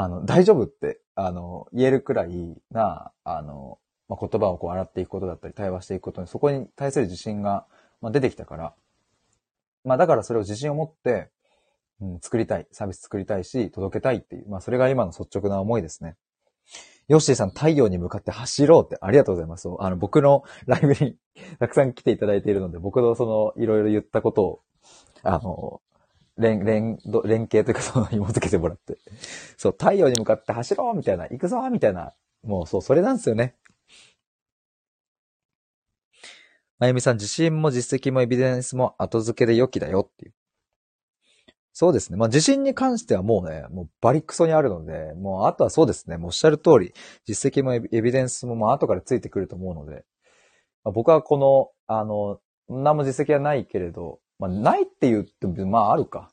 [0.01, 7.65] あの、大丈夫って、あの、言えるくらいな、あの、まあ、言葉をこう洗っていくことだったり、対話していくことに、そこに対する自信が、
[7.99, 8.73] まあ、出てきたから、
[9.83, 11.31] まあ、だからそれを自信を持って、
[11.99, 16.15] うん、作りたい、サービス作りたいし、届けたいっていう、まあ、それが今の率直な思いですね。
[17.09, 19.67] ヨッシーさん、太陽に向かって走ろうってありがとうございます。
[19.79, 21.17] あの、僕のライブに
[21.59, 23.25] たくさん来ていただいているので、僕のそ
[23.57, 24.61] の、いろいろ言ったことを、
[25.23, 25.81] あの、
[26.39, 28.97] 連、連、連携というかその紐付けてもらって。
[29.57, 32.13] そう、太陽に向かって走ろうみたいな、行くぞみたいな。
[32.43, 33.55] もうそう、それなんですよね。
[36.79, 40.33] まゆみさん、自信も実績もエビデンスも後付けで良きだよっていう。
[41.73, 42.17] そうですね。
[42.17, 46.17] まあ、自信に関してはもうね、もうバリクソにあるので、もうあとはそうですね。
[46.17, 46.93] もうおっしゃる通り、
[47.25, 50.05] 実績もエビデンスもまあ後からついてくると思うので、
[50.83, 56.31] まあ、僕はこの、あの、何も実績はないけれど、まあ、ないって言っても、まああるか。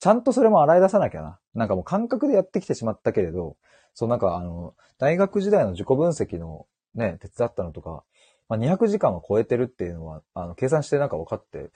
[0.00, 1.38] ちゃんとそれも洗い出さなきゃな。
[1.54, 3.56] なんかもう感覚でやってきてしまったけれど、
[3.94, 8.04] そうなんかあの、大学時代の自己分析のね、手伝ったのとか、
[8.48, 11.68] まあ、200時間は超えてるっていうのは、あの、計算してなんか分かって、やっ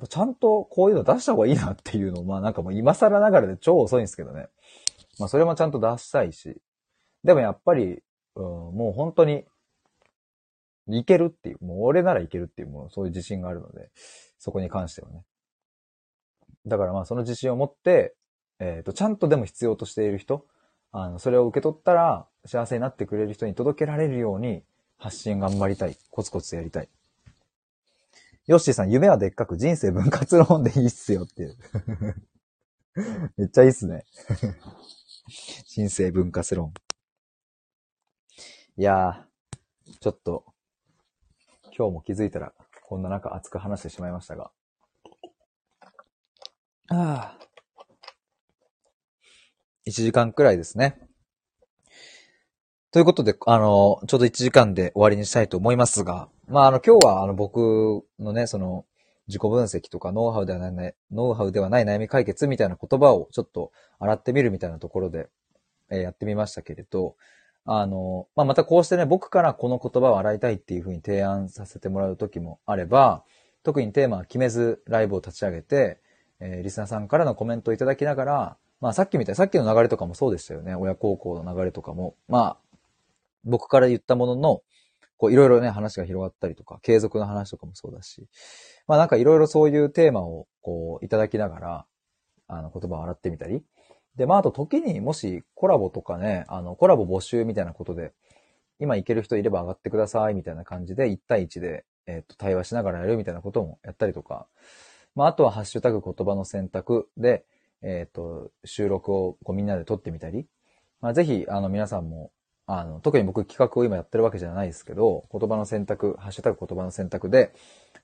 [0.00, 4.48] ぱちゃんとこういうの出した方がいいなっていうのを、まあなんかもう今更ながらで超遅いんですけどね。
[5.18, 6.60] まあそれもちゃんと出したいし。
[7.22, 8.02] でもやっぱり、
[8.34, 9.44] うん、もう本当に、
[10.88, 13.90] いけるっていう、もう俺ならいけるっていう、もうそういう自信があるので、
[14.38, 15.24] そこに関してはね。
[16.66, 18.14] だからまあその自信を持って、
[18.58, 20.46] えっ、ー、と、ちゃんとでも必要としている人、
[20.92, 24.62] あの、それを受け取ったら幸せになってくれる人に届けられるように
[24.98, 25.96] 発信頑張りたい。
[26.10, 26.88] コツコツやりたい。
[28.46, 31.56] ヨッシーさん、夢はでっかく人生分割論でいいっすよっていう。
[33.36, 34.04] めっちゃいいっすね。
[35.66, 36.72] 人生分割論。
[38.78, 40.44] いやー、ちょっと、
[41.76, 42.54] 今日も気づいたら、
[42.88, 44.52] こんな中熱く話してしまいましたが。
[46.88, 47.38] ああ。
[49.88, 50.96] 1時間くらいですね。
[52.92, 58.84] ということで、あの、ちょうど1時間で終わりにしたいと思いますが、まあ、あの、今日は、あの、僕のね、その、
[59.26, 65.28] 自己分析とかノウハウではない、ノウハウではない悩み解決みたいな言葉をちょっと洗ってみるみたいなところで、
[65.90, 67.16] えー、やってみましたけれど、
[67.66, 73.24] あの、まあ、またこうしてね、僕からこの言葉を洗いたいっていうふうに提案させてもらう時もあれば、
[73.64, 76.00] 特にテーマは決めずライブを立ち上げて、
[76.38, 80.76] えー、リスナーさんからのコメントをいただきながら、まあさっきみたい、さっきの流れとかもそうでしたよね。
[80.76, 82.14] 親孝行の流れとかも。
[82.28, 82.78] まあ、
[83.44, 84.62] 僕から言ったものの、
[85.16, 88.28] こういろいろね、話が広がったりとか、継続の話とかもそうだし、
[88.86, 91.86] まあなんかいろいろそういうテーマをこういただきながら、
[92.48, 93.64] あの言葉を洗ってみたり。
[94.16, 98.12] で、まああと時にもしコラボとかね、あのコラボ募集みたいなことで、
[98.78, 104.46] 今行ける人いれば上がってくださいみたいな感じで1対1で、えっ、と対話しながらやるみたいなこともやったりとか、
[105.14, 107.44] まああとはハッシュタグ言葉の選択で、
[107.82, 110.46] えっ、と、収録をこうみんなで撮ってみたり、
[111.00, 112.32] まあ、ぜひ、あの、皆さんも、
[112.66, 117.54] あの、特に僕企画を今やってるわけじゃないですけど、言葉の選択、ハッシュタグ言葉の選択で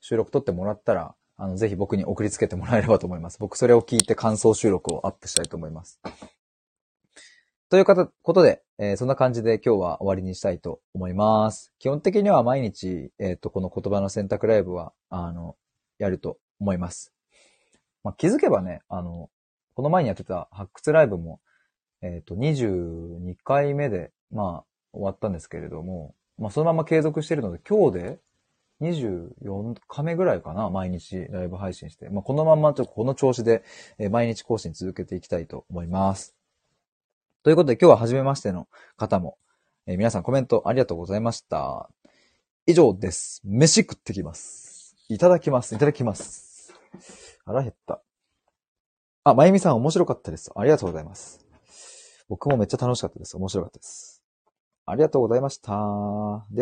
[0.01, 3.39] 収録撮ってもらったら、あの、ぜひ僕に送りつけてもらえればと思います。
[3.39, 6.01] 僕それを聞いて感想収録をアップしたいと思います。
[7.71, 11.73] ということで、えー、そんな感じで今日は終わりにしたいと思います。
[11.79, 15.57] 基本的には毎日、えっ、ー、と、この言葉の選択ライブは、あの、
[15.99, 17.15] やると思います。
[18.05, 19.31] まあ、気づけばね、あの、
[19.75, 21.41] この前にやってた発掘ライブも、
[22.03, 28.19] えっ、ー、と、22回目で、まあ、終わったんですけれども、まあ、そのまま継続しているので、今日で
[28.83, 32.09] 24日目ぐらいかな、毎日ライブ配信して。
[32.11, 33.63] まあ、このままちょっとこの調子で、
[33.99, 36.35] え、毎日更新続けていきたいと思います。
[37.43, 39.37] ということで今日は初めましての方も、
[39.87, 41.89] えー、皆さんコメントありがとうございました。
[42.67, 43.41] 以上です。
[43.45, 44.95] 飯食ってきます。
[45.09, 45.75] いただきます。
[45.75, 46.73] いただきます。
[47.45, 48.01] 腹減った。
[49.25, 50.53] あ、まゆみさん面白かったです。
[50.55, 51.41] ありがとうございます。
[52.29, 53.37] 僕もめっちゃ楽しかったです。
[53.37, 54.23] 面白かったです。
[54.87, 56.47] ありがとうございました。